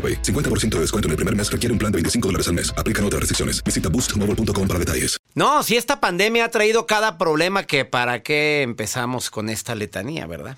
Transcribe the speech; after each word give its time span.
AroPay. 0.00 0.22
50% 0.22 0.70
de 0.70 0.80
descuento 0.80 1.08
en 1.08 1.10
el 1.10 1.16
primer 1.16 1.36
mes 1.36 1.52
requiere 1.52 1.72
un 1.72 1.78
plan 1.78 1.92
de 1.92 1.96
25 1.96 2.28
dólares 2.28 2.48
al 2.48 2.54
mes. 2.54 2.72
Aplican 2.76 3.04
otras 3.04 3.20
restricciones. 3.20 3.62
Visita 3.62 3.90
boostmobile.com 3.90 4.66
para 4.66 4.78
detalles. 4.78 5.18
No, 5.34 5.62
si 5.62 5.76
esta 5.76 6.00
pandemia 6.00 6.46
ha 6.46 6.50
traído 6.50 6.86
cada 6.86 7.18
problema 7.18 7.64
que 7.64 7.84
para 7.84 8.22
qué 8.22 8.62
empezamos 8.62 9.30
con 9.30 9.50
esta 9.50 9.74
letanía, 9.74 10.26
¿verdad? 10.26 10.56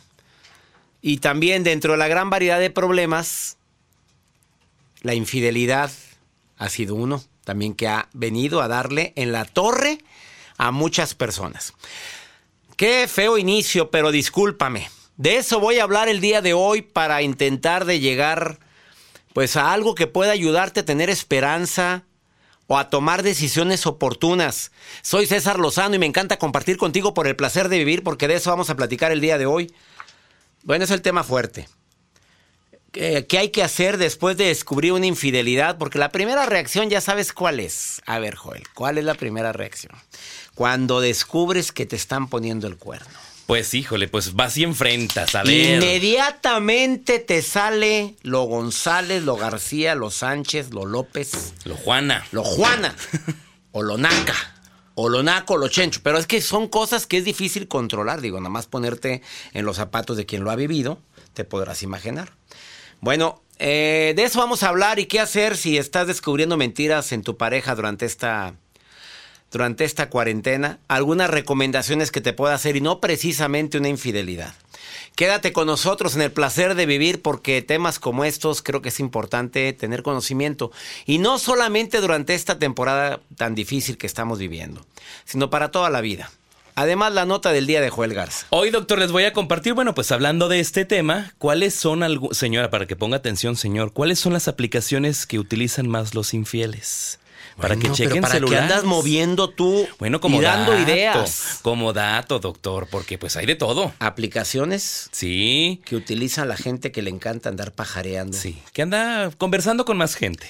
Y 1.02 1.18
también 1.18 1.64
dentro 1.64 1.92
de 1.92 1.98
la 1.98 2.06
gran 2.06 2.30
variedad 2.30 2.60
de 2.60 2.70
problemas, 2.70 3.56
la 5.02 5.14
infidelidad 5.14 5.90
ha 6.58 6.68
sido 6.68 6.94
uno 6.94 7.22
también 7.44 7.74
que 7.74 7.88
ha 7.88 8.08
venido 8.12 8.62
a 8.62 8.68
darle 8.68 9.12
en 9.16 9.32
la 9.32 9.44
torre 9.44 9.98
a 10.58 10.70
muchas 10.70 11.14
personas. 11.14 11.74
Qué 12.76 13.08
feo 13.08 13.36
inicio, 13.36 13.90
pero 13.90 14.12
discúlpame. 14.12 14.88
De 15.16 15.36
eso 15.36 15.60
voy 15.60 15.78
a 15.78 15.82
hablar 15.82 16.08
el 16.08 16.20
día 16.20 16.40
de 16.40 16.54
hoy 16.54 16.82
para 16.82 17.22
intentar 17.22 17.84
de 17.84 18.00
llegar 18.00 18.58
pues 19.32 19.56
a 19.56 19.72
algo 19.72 19.94
que 19.94 20.06
pueda 20.06 20.32
ayudarte 20.32 20.80
a 20.80 20.84
tener 20.84 21.10
esperanza 21.10 22.04
o 22.66 22.78
a 22.78 22.90
tomar 22.90 23.22
decisiones 23.22 23.86
oportunas. 23.86 24.72
Soy 25.02 25.26
César 25.26 25.58
Lozano 25.58 25.94
y 25.94 25.98
me 25.98 26.06
encanta 26.06 26.38
compartir 26.38 26.76
contigo 26.76 27.14
por 27.14 27.26
el 27.26 27.36
placer 27.36 27.68
de 27.68 27.78
vivir 27.78 28.02
porque 28.02 28.28
de 28.28 28.34
eso 28.34 28.50
vamos 28.50 28.70
a 28.70 28.76
platicar 28.76 29.12
el 29.12 29.20
día 29.20 29.38
de 29.38 29.46
hoy. 29.46 29.74
Bueno, 30.62 30.84
es 30.84 30.90
el 30.90 31.02
tema 31.02 31.24
fuerte. 31.24 31.68
¿Qué, 32.92 33.26
hay 33.38 33.48
que 33.48 33.62
hacer 33.62 33.96
después 33.96 34.36
de 34.36 34.44
descubrir 34.44 34.92
una 34.92 35.06
infidelidad? 35.06 35.78
Porque 35.78 35.98
la 35.98 36.12
primera 36.12 36.44
reacción 36.44 36.90
ya 36.90 37.00
sabes 37.00 37.32
cuál 37.32 37.58
es. 37.58 38.02
A 38.04 38.18
ver, 38.18 38.34
Joel, 38.36 38.64
¿cuál 38.74 38.98
es 38.98 39.04
la 39.04 39.14
primera 39.14 39.52
reacción? 39.52 39.94
Cuando 40.54 41.00
descubres 41.00 41.72
que 41.72 41.86
te 41.86 41.96
están 41.96 42.28
poniendo 42.28 42.66
el 42.66 42.76
cuerno. 42.76 43.18
Pues 43.52 43.74
híjole, 43.74 44.08
pues 44.08 44.32
vas 44.32 44.56
y 44.56 44.62
enfrentas, 44.62 45.34
a 45.34 45.42
ver. 45.42 45.74
Inmediatamente 45.74 47.18
te 47.18 47.42
sale 47.42 48.16
lo 48.22 48.44
González, 48.44 49.24
lo 49.24 49.36
García, 49.36 49.94
lo 49.94 50.10
Sánchez, 50.10 50.72
lo 50.72 50.86
López, 50.86 51.52
Lo 51.64 51.76
Juana. 51.76 52.26
lo 52.32 52.44
Juana, 52.44 52.96
o 53.72 53.82
lo 53.82 53.98
Naca, 53.98 54.34
o 54.94 55.10
lo 55.10 55.22
Naco, 55.22 55.52
o 55.52 55.56
lo 55.58 55.68
Chencho. 55.68 56.00
Pero 56.02 56.16
es 56.16 56.26
que 56.26 56.40
son 56.40 56.66
cosas 56.66 57.06
que 57.06 57.18
es 57.18 57.26
difícil 57.26 57.68
controlar. 57.68 58.22
Digo, 58.22 58.40
nada 58.40 58.48
más 58.48 58.68
ponerte 58.68 59.20
en 59.52 59.66
los 59.66 59.76
zapatos 59.76 60.16
de 60.16 60.24
quien 60.24 60.44
lo 60.44 60.50
ha 60.50 60.56
vivido, 60.56 61.02
te 61.34 61.44
podrás 61.44 61.82
imaginar. 61.82 62.32
Bueno, 63.02 63.42
eh, 63.58 64.14
de 64.16 64.24
eso 64.24 64.38
vamos 64.38 64.62
a 64.62 64.70
hablar 64.70 64.98
y 64.98 65.04
qué 65.04 65.20
hacer 65.20 65.58
si 65.58 65.76
estás 65.76 66.06
descubriendo 66.06 66.56
mentiras 66.56 67.12
en 67.12 67.22
tu 67.22 67.36
pareja 67.36 67.74
durante 67.74 68.06
esta 68.06 68.54
durante 69.52 69.84
esta 69.84 70.08
cuarentena, 70.08 70.80
algunas 70.88 71.30
recomendaciones 71.30 72.10
que 72.10 72.22
te 72.22 72.32
pueda 72.32 72.54
hacer 72.54 72.74
y 72.74 72.80
no 72.80 73.00
precisamente 73.00 73.78
una 73.78 73.90
infidelidad. 73.90 74.54
Quédate 75.14 75.52
con 75.52 75.66
nosotros 75.66 76.16
en 76.16 76.22
el 76.22 76.32
placer 76.32 76.74
de 76.74 76.86
vivir 76.86 77.20
porque 77.20 77.60
temas 77.60 77.98
como 77.98 78.24
estos 78.24 78.62
creo 78.62 78.80
que 78.80 78.88
es 78.88 78.98
importante 78.98 79.72
tener 79.74 80.02
conocimiento 80.02 80.72
y 81.04 81.18
no 81.18 81.38
solamente 81.38 82.00
durante 82.00 82.34
esta 82.34 82.58
temporada 82.58 83.20
tan 83.36 83.54
difícil 83.54 83.98
que 83.98 84.06
estamos 84.06 84.38
viviendo, 84.38 84.86
sino 85.26 85.50
para 85.50 85.70
toda 85.70 85.90
la 85.90 86.00
vida. 86.00 86.30
Además, 86.74 87.12
la 87.12 87.26
nota 87.26 87.52
del 87.52 87.66
día 87.66 87.82
de 87.82 87.90
Joel 87.90 88.14
Garza. 88.14 88.46
Hoy, 88.48 88.70
doctor, 88.70 88.98
les 88.98 89.12
voy 89.12 89.24
a 89.24 89.34
compartir, 89.34 89.74
bueno, 89.74 89.94
pues 89.94 90.10
hablando 90.10 90.48
de 90.48 90.60
este 90.60 90.86
tema, 90.86 91.34
¿cuáles 91.36 91.74
son, 91.74 92.02
señora, 92.32 92.70
para 92.70 92.86
que 92.86 92.96
ponga 92.96 93.18
atención, 93.18 93.56
señor, 93.56 93.92
cuáles 93.92 94.18
son 94.18 94.32
las 94.32 94.48
aplicaciones 94.48 95.26
que 95.26 95.38
utilizan 95.38 95.86
más 95.86 96.14
los 96.14 96.32
infieles? 96.32 97.18
Para 97.56 97.74
que 97.76 97.82
Bueno, 97.82 97.94
chequen 97.94 98.22
¿para 98.22 98.34
celulares. 98.34 98.62
andas 98.70 98.84
moviendo 98.84 99.48
tú 99.50 99.86
Bueno, 99.98 100.20
como 100.20 100.38
y 100.38 100.42
dando 100.42 100.72
dato, 100.72 100.82
ideas? 100.90 101.58
Como 101.62 101.92
dato, 101.92 102.38
doctor, 102.38 102.88
porque 102.90 103.18
pues 103.18 103.36
hay 103.36 103.46
de 103.46 103.54
todo. 103.56 103.92
Aplicaciones 103.98 105.08
Sí, 105.12 105.80
que 105.84 105.96
utiliza 105.96 106.44
la 106.44 106.56
gente 106.56 106.92
que 106.92 107.02
le 107.02 107.10
encanta 107.10 107.48
andar 107.48 107.72
pajareando. 107.72 108.36
sí. 108.36 108.58
Que 108.72 108.82
anda 108.82 109.30
conversando 109.38 109.84
con 109.84 109.96
más 109.96 110.14
gente. 110.14 110.46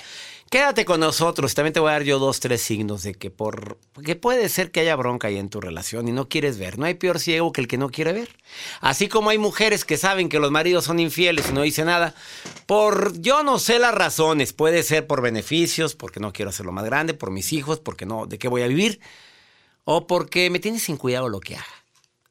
Quédate 0.52 0.84
con 0.84 1.00
nosotros. 1.00 1.54
También 1.54 1.72
te 1.72 1.80
voy 1.80 1.88
a 1.88 1.92
dar 1.92 2.02
yo 2.02 2.18
dos, 2.18 2.38
tres 2.38 2.60
signos 2.60 3.04
de 3.04 3.14
que 3.14 3.30
por 3.30 3.78
que 4.04 4.16
puede 4.16 4.50
ser 4.50 4.70
que 4.70 4.80
haya 4.80 4.94
bronca 4.96 5.28
ahí 5.28 5.38
en 5.38 5.48
tu 5.48 5.62
relación 5.62 6.08
y 6.08 6.12
no 6.12 6.28
quieres 6.28 6.58
ver. 6.58 6.78
No 6.78 6.84
hay 6.84 6.92
peor 6.92 7.20
ciego 7.20 7.52
que 7.52 7.62
el 7.62 7.68
que 7.68 7.78
no 7.78 7.88
quiere 7.88 8.12
ver. 8.12 8.28
Así 8.82 9.08
como 9.08 9.30
hay 9.30 9.38
mujeres 9.38 9.86
que 9.86 9.96
saben 9.96 10.28
que 10.28 10.38
los 10.38 10.50
maridos 10.50 10.84
son 10.84 11.00
infieles 11.00 11.48
y 11.48 11.54
no 11.54 11.62
dicen 11.62 11.86
nada, 11.86 12.14
por 12.66 13.18
yo 13.18 13.42
no 13.42 13.58
sé 13.58 13.78
las 13.78 13.94
razones. 13.94 14.52
Puede 14.52 14.82
ser 14.82 15.06
por 15.06 15.22
beneficios, 15.22 15.94
porque 15.94 16.20
no 16.20 16.34
quiero 16.34 16.50
hacerlo 16.50 16.70
más 16.70 16.84
grande, 16.84 17.14
por 17.14 17.30
mis 17.30 17.54
hijos, 17.54 17.80
porque 17.80 18.04
no, 18.04 18.26
de 18.26 18.36
qué 18.36 18.48
voy 18.48 18.60
a 18.60 18.66
vivir, 18.66 19.00
o 19.84 20.06
porque 20.06 20.50
me 20.50 20.58
tiene 20.58 20.80
sin 20.80 20.98
cuidado 20.98 21.30
lo 21.30 21.40
que 21.40 21.56
haga. 21.56 21.84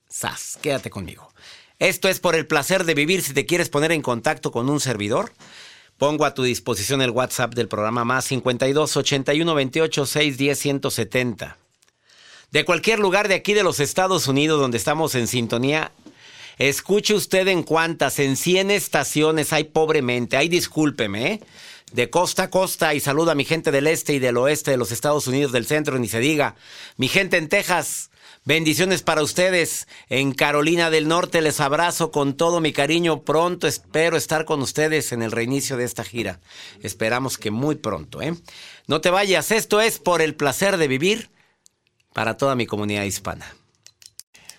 Sas, 0.08 0.60
quédate 0.62 0.92
conmigo. 0.92 1.34
Esto 1.80 2.08
es 2.08 2.20
por 2.20 2.36
el 2.36 2.46
placer 2.46 2.84
de 2.84 2.94
vivir. 2.94 3.24
Si 3.24 3.34
te 3.34 3.48
quieres 3.48 3.70
poner 3.70 3.92
en 3.92 4.04
contacto 4.04 4.52
con 4.52 4.70
un 4.70 4.80
servidor, 4.80 5.32
Pongo 6.02 6.26
a 6.26 6.34
tu 6.34 6.42
disposición 6.42 7.04
el 7.04 7.12
WhatsApp 7.12 7.54
del 7.54 7.68
programa 7.68 8.04
más 8.04 8.26
52 8.26 8.98
81 8.98 9.54
28 9.54 10.06
610 10.08 10.58
170. 10.60 11.58
De 12.50 12.66
cualquier 12.66 12.98
lugar 12.98 13.28
de 13.28 13.36
aquí 13.36 13.54
de 13.54 13.62
los 13.62 13.80
Estados 13.80 14.28
Unidos 14.28 14.60
donde 14.60 14.80
estamos 14.80 15.14
en 15.14 15.28
sintonía, 15.28 15.92
escuche 16.58 17.14
usted 17.14 17.48
en 17.50 17.62
cuántas, 17.62 18.18
en 18.18 18.36
100 18.36 18.72
estaciones 18.72 19.54
hay 19.54 19.66
pobremente, 19.66 20.38
hay 20.38 20.50
discúlpeme, 20.50 21.34
¿eh? 21.34 21.42
de 21.94 22.10
costa 22.10 22.44
a 22.46 22.50
costa 22.50 22.96
y 22.96 23.00
saludo 23.00 23.30
a 23.30 23.36
mi 23.36 23.46
gente 23.46 23.70
del 23.70 23.86
este 23.86 24.14
y 24.14 24.20
del 24.20 24.38
oeste 24.38 24.72
de 24.72 24.78
los 24.78 24.92
Estados 24.92 25.28
Unidos, 25.28 25.52
del 25.52 25.68
centro, 25.68 26.00
ni 26.00 26.08
se 26.08 26.20
diga. 26.20 26.56
Mi 26.98 27.10
gente 27.10 27.38
en 27.38 27.48
Texas, 27.48 28.10
bendiciones 28.46 29.02
para 29.02 29.24
ustedes. 29.24 29.88
En 30.10 30.34
Carolina 30.34 30.90
del 30.90 31.08
Norte 31.08 31.42
les 31.42 31.60
abrazo 31.60 32.12
con 32.12 32.36
todo 32.36 32.62
mi 32.62 32.74
cariño. 32.74 33.24
Pronto 33.24 33.68
espero 33.68 34.18
estar 34.18 34.46
con 34.46 34.62
ustedes 34.62 35.12
en 35.12 35.22
el 35.22 35.32
reinicio 35.32 35.78
de 35.78 35.84
esta 35.84 36.04
gira. 36.04 36.40
Esperamos 36.82 37.38
que 37.38 37.52
muy 37.52 37.76
pronto, 37.76 38.22
¿eh? 38.22 38.34
No 38.88 39.02
te 39.02 39.10
vayas, 39.10 39.52
esto 39.52 39.82
es 39.82 40.00
por 40.00 40.22
el 40.22 40.36
placer 40.36 40.78
de 40.78 40.88
vivir 40.88 41.30
para 42.14 42.38
toda 42.38 42.56
mi 42.56 42.66
comunidad 42.66 43.04
hispana. 43.04 43.56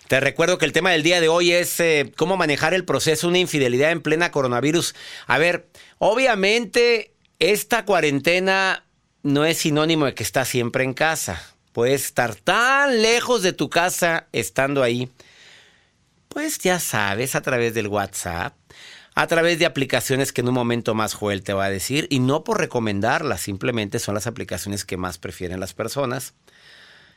Te 0.07 0.19
recuerdo 0.19 0.57
que 0.57 0.65
el 0.65 0.73
tema 0.73 0.91
del 0.91 1.03
día 1.03 1.21
de 1.21 1.29
hoy 1.29 1.51
es 1.51 1.79
eh, 1.79 2.11
cómo 2.17 2.37
manejar 2.37 2.73
el 2.73 2.85
proceso 2.85 3.27
de 3.27 3.31
una 3.31 3.39
infidelidad 3.39 3.91
en 3.91 4.01
plena 4.01 4.31
coronavirus. 4.31 4.95
A 5.27 5.37
ver, 5.37 5.69
obviamente 5.97 7.13
esta 7.39 7.85
cuarentena 7.85 8.85
no 9.23 9.45
es 9.45 9.59
sinónimo 9.59 10.05
de 10.05 10.13
que 10.13 10.23
estás 10.23 10.49
siempre 10.49 10.83
en 10.83 10.93
casa. 10.93 11.52
Puedes 11.73 12.05
estar 12.05 12.35
tan 12.35 13.01
lejos 13.01 13.41
de 13.41 13.51
tu 13.51 13.69
casa 13.69 14.27
estando 14.31 14.83
ahí. 14.83 15.09
Pues 16.29 16.59
ya 16.59 16.79
sabes, 16.79 17.35
a 17.35 17.41
través 17.41 17.73
del 17.73 17.87
WhatsApp, 17.87 18.55
a 19.15 19.27
través 19.27 19.59
de 19.59 19.65
aplicaciones 19.65 20.31
que 20.31 20.41
en 20.41 20.47
un 20.47 20.53
momento 20.53 20.93
más 20.93 21.13
Joel 21.13 21.43
te 21.43 21.53
va 21.53 21.65
a 21.65 21.69
decir, 21.69 22.07
y 22.09 22.19
no 22.19 22.43
por 22.43 22.59
recomendarlas, 22.59 23.41
simplemente 23.41 23.99
son 23.99 24.15
las 24.15 24.27
aplicaciones 24.27 24.85
que 24.85 24.97
más 24.97 25.17
prefieren 25.17 25.59
las 25.59 25.73
personas 25.73 26.33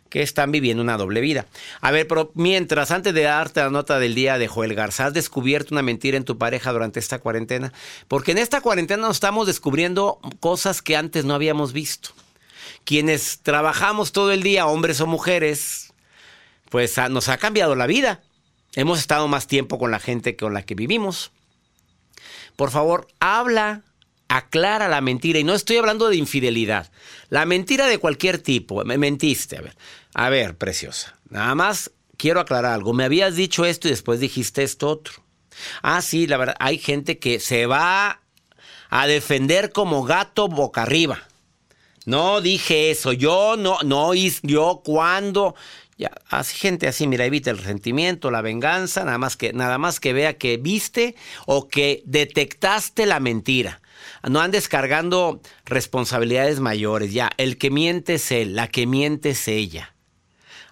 que 0.08 0.22
están 0.22 0.52
viviendo 0.52 0.82
una 0.82 0.96
doble 0.96 1.20
vida. 1.20 1.46
A 1.80 1.90
ver, 1.90 2.06
pero 2.06 2.30
mientras, 2.34 2.90
antes 2.90 3.12
de 3.12 3.22
darte 3.22 3.60
la 3.60 3.70
nota 3.70 3.98
del 3.98 4.14
día 4.14 4.38
de 4.38 4.48
Joel 4.48 4.74
Garza, 4.74 5.06
¿has 5.06 5.14
descubierto 5.14 5.74
una 5.74 5.82
mentira 5.82 6.16
en 6.16 6.24
tu 6.24 6.38
pareja 6.38 6.72
durante 6.72 7.00
esta 7.00 7.18
cuarentena? 7.18 7.72
Porque 8.08 8.32
en 8.32 8.38
esta 8.38 8.60
cuarentena 8.60 9.02
nos 9.06 9.16
estamos 9.16 9.46
descubriendo 9.46 10.20
cosas 10.40 10.80
que 10.80 10.96
antes 10.96 11.24
no 11.24 11.34
habíamos 11.34 11.72
visto. 11.72 12.10
Quienes 12.86 13.40
trabajamos 13.42 14.12
todo 14.12 14.32
el 14.32 14.42
día, 14.42 14.66
hombres 14.66 15.02
o 15.02 15.06
mujeres, 15.06 15.92
pues 16.70 16.96
nos 17.10 17.28
ha 17.28 17.36
cambiado 17.36 17.74
la 17.74 17.86
vida. 17.86 18.22
Hemos 18.74 18.98
estado 18.98 19.28
más 19.28 19.46
tiempo 19.46 19.78
con 19.78 19.90
la 19.90 19.98
gente 19.98 20.36
con 20.36 20.54
la 20.54 20.62
que 20.62 20.74
vivimos. 20.74 21.32
Por 22.56 22.70
favor, 22.70 23.08
habla 23.20 23.82
aclara 24.28 24.88
la 24.88 25.00
mentira. 25.00 25.38
Y 25.38 25.44
no 25.44 25.54
estoy 25.54 25.76
hablando 25.76 26.08
de 26.08 26.16
infidelidad. 26.16 26.90
La 27.28 27.44
mentira 27.44 27.86
de 27.86 27.98
cualquier 27.98 28.38
tipo. 28.38 28.84
Me 28.84 28.98
mentiste. 28.98 29.58
A 29.58 29.62
ver, 29.62 29.76
a 30.14 30.28
ver, 30.28 30.56
preciosa. 30.56 31.16
Nada 31.28 31.54
más 31.54 31.90
quiero 32.16 32.40
aclarar 32.40 32.72
algo. 32.72 32.92
Me 32.92 33.04
habías 33.04 33.36
dicho 33.36 33.64
esto 33.64 33.88
y 33.88 33.90
después 33.90 34.20
dijiste 34.20 34.62
esto 34.62 34.88
otro. 34.88 35.14
Ah, 35.82 36.02
sí, 36.02 36.26
la 36.26 36.36
verdad, 36.36 36.56
hay 36.58 36.78
gente 36.78 37.18
que 37.18 37.40
se 37.40 37.66
va 37.66 38.20
a 38.90 39.06
defender 39.06 39.72
como 39.72 40.04
gato 40.04 40.48
boca 40.48 40.82
arriba. 40.82 41.26
No 42.06 42.40
dije 42.40 42.90
eso, 42.90 43.12
yo 43.12 43.56
no, 43.58 43.78
no, 43.84 44.14
yo 44.14 44.80
cuando. 44.82 45.54
Ya, 45.98 46.10
así 46.28 46.56
gente 46.56 46.88
así, 46.88 47.06
mira, 47.06 47.24
evita 47.24 47.50
el 47.50 47.58
resentimiento, 47.58 48.30
la 48.30 48.42
venganza, 48.42 49.04
nada 49.04 49.18
más 49.18 49.36
que, 49.36 49.52
nada 49.52 49.78
más 49.78 50.00
que 50.00 50.12
vea 50.12 50.38
que 50.38 50.56
viste 50.56 51.14
o 51.46 51.68
que 51.68 52.02
detectaste 52.06 53.06
la 53.06 53.20
mentira 53.20 53.80
no 54.28 54.40
andes 54.40 54.68
cargando 54.68 55.40
responsabilidades 55.64 56.60
mayores. 56.60 57.12
Ya, 57.12 57.30
el 57.36 57.58
que 57.58 57.70
miente 57.70 58.14
es 58.14 58.30
él, 58.32 58.56
la 58.56 58.68
que 58.68 58.86
miente 58.86 59.30
es 59.30 59.48
ella. 59.48 59.94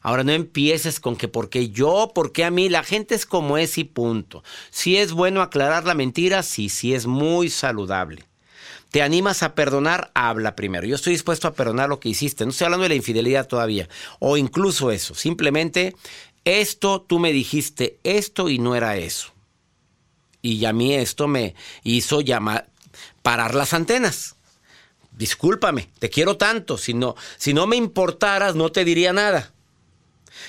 Ahora 0.02 0.24
no 0.24 0.32
empieces 0.32 1.00
con 1.00 1.16
que 1.16 1.28
porque 1.28 1.70
yo, 1.70 2.12
porque 2.14 2.44
a 2.44 2.50
mí, 2.50 2.68
la 2.68 2.84
gente 2.84 3.14
es 3.14 3.24
como 3.24 3.56
es 3.56 3.78
y 3.78 3.84
punto. 3.84 4.42
Si 4.70 4.96
es 4.96 5.12
bueno 5.12 5.40
aclarar 5.40 5.84
la 5.84 5.94
mentira, 5.94 6.42
sí, 6.42 6.68
sí 6.68 6.94
es 6.94 7.06
muy 7.06 7.48
saludable. 7.48 8.24
¿Te 8.94 9.02
animas 9.02 9.42
a 9.42 9.56
perdonar? 9.56 10.12
Habla 10.14 10.54
primero. 10.54 10.86
Yo 10.86 10.94
estoy 10.94 11.14
dispuesto 11.14 11.48
a 11.48 11.54
perdonar 11.54 11.88
lo 11.88 11.98
que 11.98 12.10
hiciste. 12.10 12.44
No 12.44 12.52
estoy 12.52 12.66
hablando 12.66 12.84
de 12.84 12.90
la 12.90 12.94
infidelidad 12.94 13.48
todavía. 13.48 13.88
O 14.20 14.36
incluso 14.36 14.92
eso. 14.92 15.16
Simplemente, 15.16 15.96
esto 16.44 17.00
tú 17.02 17.18
me 17.18 17.32
dijiste 17.32 17.98
esto 18.04 18.48
y 18.48 18.60
no 18.60 18.76
era 18.76 18.96
eso. 18.96 19.32
Y 20.42 20.64
a 20.64 20.72
mí 20.72 20.94
esto 20.94 21.26
me 21.26 21.56
hizo 21.82 22.20
llamar, 22.20 22.68
parar 23.22 23.56
las 23.56 23.74
antenas. 23.74 24.36
Discúlpame, 25.10 25.90
te 25.98 26.08
quiero 26.08 26.36
tanto. 26.36 26.78
Si 26.78 26.94
no, 26.94 27.16
si 27.36 27.52
no 27.52 27.66
me 27.66 27.74
importaras, 27.74 28.54
no 28.54 28.70
te 28.70 28.84
diría 28.84 29.12
nada. 29.12 29.52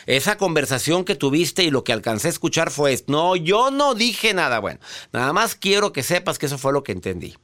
Esa 0.06 0.38
conversación 0.38 1.04
que 1.04 1.16
tuviste 1.16 1.64
y 1.64 1.72
lo 1.72 1.84
que 1.84 1.94
alcancé 1.94 2.28
a 2.28 2.30
escuchar 2.30 2.70
fue, 2.70 3.04
no, 3.08 3.36
yo 3.36 3.72
no 3.72 3.96
dije 3.96 4.36
nada. 4.36 4.60
Bueno, 4.60 4.80
nada 5.14 5.34
más 5.34 5.56
quiero 5.56 5.92
que 5.92 6.04
sepas 6.04 6.38
que 6.38 6.46
eso 6.46 6.60
fue 6.60 6.74
lo 6.74 6.84
que 6.84 6.92
entendí. 6.92 7.36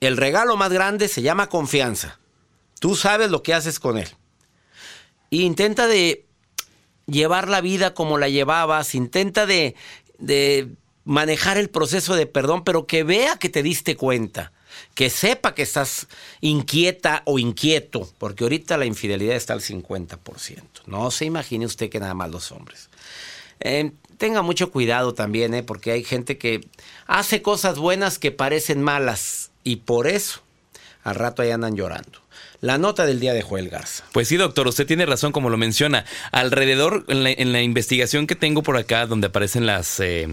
El 0.00 0.16
regalo 0.16 0.56
más 0.56 0.72
grande 0.72 1.08
se 1.08 1.22
llama 1.22 1.48
confianza. 1.48 2.18
Tú 2.78 2.96
sabes 2.96 3.30
lo 3.30 3.42
que 3.42 3.54
haces 3.54 3.80
con 3.80 3.98
él. 3.98 4.08
intenta 5.30 5.86
de 5.86 6.26
llevar 7.06 7.48
la 7.48 7.60
vida 7.60 7.94
como 7.94 8.18
la 8.18 8.28
llevabas, 8.28 8.94
intenta 8.94 9.46
de, 9.46 9.74
de 10.18 10.68
manejar 11.04 11.56
el 11.56 11.70
proceso 11.70 12.14
de 12.14 12.26
perdón, 12.26 12.64
pero 12.64 12.86
que 12.86 13.04
vea 13.04 13.36
que 13.38 13.48
te 13.48 13.62
diste 13.62 13.96
cuenta, 13.96 14.52
que 14.94 15.08
sepa 15.08 15.54
que 15.54 15.62
estás 15.62 16.08
inquieta 16.40 17.22
o 17.24 17.38
inquieto, 17.38 18.10
porque 18.18 18.44
ahorita 18.44 18.76
la 18.76 18.86
infidelidad 18.86 19.36
está 19.36 19.52
al 19.52 19.60
50%. 19.60 20.62
No 20.86 21.10
se 21.10 21.24
imagine 21.24 21.64
usted 21.64 21.88
que 21.90 22.00
nada 22.00 22.14
más 22.14 22.30
los 22.30 22.52
hombres. 22.52 22.90
Eh, 23.60 23.92
tenga 24.18 24.42
mucho 24.42 24.70
cuidado 24.70 25.14
también, 25.14 25.54
eh, 25.54 25.62
porque 25.62 25.92
hay 25.92 26.04
gente 26.04 26.38
que 26.38 26.66
hace 27.06 27.40
cosas 27.40 27.78
buenas 27.78 28.18
que 28.18 28.32
parecen 28.32 28.82
malas 28.82 29.50
y 29.66 29.76
por 29.76 30.06
eso 30.06 30.40
al 31.02 31.16
rato 31.16 31.42
ahí 31.42 31.50
andan 31.50 31.76
llorando 31.76 32.26
la 32.60 32.78
nota 32.78 33.06
del 33.06 33.20
día 33.20 33.34
de 33.34 33.42
Joel 33.42 33.68
Garza. 33.68 34.04
Pues 34.12 34.28
sí, 34.28 34.36
doctor, 34.36 34.66
usted 34.66 34.86
tiene 34.86 35.06
razón 35.06 35.32
como 35.32 35.50
lo 35.50 35.56
menciona. 35.56 36.04
Alrededor, 36.32 37.04
en 37.08 37.52
la, 37.52 37.62
investigación 37.62 38.26
que 38.26 38.34
tengo 38.34 38.62
por 38.62 38.76
acá, 38.76 39.06
donde 39.06 39.28
aparecen 39.28 39.66
las, 39.66 40.00
eh, 40.00 40.28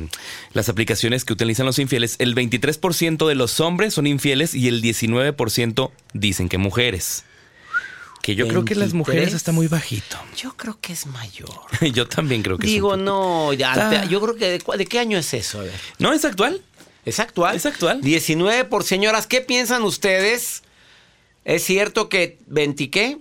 las 0.54 0.70
aplicaciones 0.70 1.26
que 1.26 1.34
utilizan 1.34 1.66
los 1.66 1.80
infieles, 1.80 2.16
el 2.20 2.36
23% 2.36 3.28
de 3.28 3.36
los 3.36 3.60
hombres 3.60 3.94
son 3.94 4.08
infieles 4.08 4.54
y 4.54 4.68
el 4.68 4.82
19% 4.82 5.92
dicen 6.14 6.50
que 6.50 6.58
mujeres. 6.58 7.26
Que 8.22 8.36
yo 8.36 8.48
creo 8.48 8.64
que 8.64 8.76
las 8.76 8.94
mujeres 8.94 9.34
está 9.34 9.52
muy 9.52 9.68
bajito. 9.68 10.18
Yo 10.38 10.56
creo 10.56 10.78
que 10.80 10.94
es 10.94 11.08
mayor. 11.08 11.50
yo 11.94 12.08
también 12.08 12.42
creo 12.42 12.58
que 12.58 12.68
Digo, 12.68 12.96
no, 12.96 13.52
ya, 13.52 14.06
yo 14.06 14.22
creo 14.22 14.36
que 14.36 14.46
de, 14.50 14.78
de, 14.78 14.86
qué 14.86 15.00
año 15.00 15.18
es 15.18 15.34
eso? 15.34 15.60
A 15.60 15.64
ver. 15.64 15.74
No, 16.00 16.14
es 16.14 16.24
actual. 16.24 16.62
Es 17.06 17.20
actual. 17.20 17.56
Es 17.56 17.66
actual. 17.66 18.02
19 18.02 18.66
por 18.66 18.84
señoras. 18.84 19.28
¿Qué 19.28 19.42
piensan 19.42 19.84
ustedes? 19.84 20.64
¿Es 21.46 21.64
cierto 21.64 22.08
que 22.08 22.38
20 22.48 22.90
qué? 22.90 23.18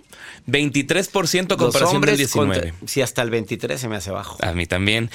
23% 0.47 1.57
comparación 1.57 2.01
del 2.01 2.17
19. 2.17 2.73
sí, 2.85 3.01
hasta 3.01 3.21
el 3.21 3.29
23 3.29 3.79
se 3.79 3.87
me 3.89 3.97
hace 3.97 4.11
bajo. 4.11 4.37
A 4.41 4.53
mí 4.53 4.65
también. 4.65 5.09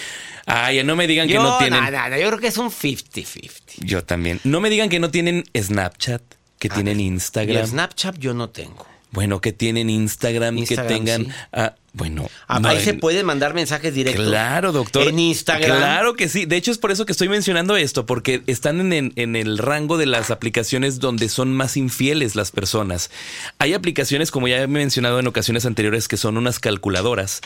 Ay, 0.47 0.83
no 0.85 0.97
me 0.97 1.07
digan 1.07 1.29
que 1.29 1.35
no 1.35 1.59
tienen. 1.59 1.81
Nada, 1.81 2.19
yo 2.19 2.27
creo 2.29 2.39
que 2.39 2.49
es 2.49 2.59
un 2.59 2.71
50-50. 2.71 3.51
Yo 3.79 4.05
también. 4.05 4.41
No 4.45 4.61
me 4.61 4.69
digan 4.69 4.89
que 4.89 5.01
no 5.01 5.11
tienen 5.11 5.45
Snapchat, 5.57 6.23
que 6.59 6.69
tienen 6.69 7.01
Instagram. 7.01 7.67
Snapchat 7.67 8.19
yo 8.19 8.35
no 8.35 8.51
tengo. 8.51 8.87
Bueno, 9.11 9.41
que 9.41 9.53
tienen 9.53 9.89
Instagram, 9.89 10.65
que 10.65 10.77
tengan. 10.77 11.29
Ah, 11.53 11.75
bueno. 11.95 12.29
Ah, 12.47 12.61
ahí 12.65 12.81
se 12.81 12.95
pueden 12.95 13.25
mandar 13.25 13.55
mensajes 13.55 13.95
directos. 13.95 14.27
Claro, 14.27 14.71
doctor. 14.73 15.09
En 15.09 15.19
Instagram. 15.19 15.79
Claro 15.79 16.15
que 16.15 16.29
sí. 16.29 16.45
De 16.45 16.57
hecho, 16.57 16.71
es 16.71 16.79
por 16.79 16.93
eso 16.93 17.07
que 17.07 17.13
estoy 17.13 17.29
mencionando 17.29 17.77
esto, 17.77 18.05
porque 18.05 18.43
están 18.47 18.93
en, 18.93 19.13
en, 19.17 19.37
el 19.37 19.59
rango 19.59 19.97
de 19.97 20.07
las 20.07 20.31
aplicaciones 20.31 21.01
donde 21.01 21.29
son 21.29 21.55
más 21.55 21.77
infieles 21.77 22.37
las 22.37 22.51
personas. 22.51 23.11
Hay 23.59 23.73
aplicaciones, 23.73 24.31
como 24.31 24.47
ya 24.47 24.59
he 24.59 24.67
mencionado 24.67 25.19
en 25.19 25.27
ocasiones 25.27 25.65
anteriores, 25.65 26.07
que 26.07 26.19
son 26.19 26.37
unas 26.37 26.61
calculadoras, 26.61 27.41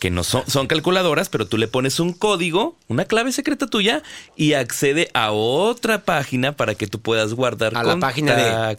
que 0.00 0.10
no 0.10 0.24
son, 0.24 0.42
son 0.50 0.66
calculadoras, 0.66 1.28
pero 1.28 1.46
tú 1.46 1.56
le 1.56 1.68
pones 1.68 2.00
un 2.00 2.12
código, 2.12 2.76
una 2.88 3.04
clave 3.04 3.32
secreta 3.32 3.68
tuya, 3.68 4.02
y 4.36 4.54
accede 4.54 5.08
a 5.14 5.30
otra 5.30 6.04
página 6.04 6.52
para 6.56 6.74
que 6.74 6.88
tú 6.88 7.00
puedas 7.00 7.32
guardar 7.32 7.76
a 7.76 7.84
la 7.84 7.98
página 7.98 8.34
de 8.34 8.72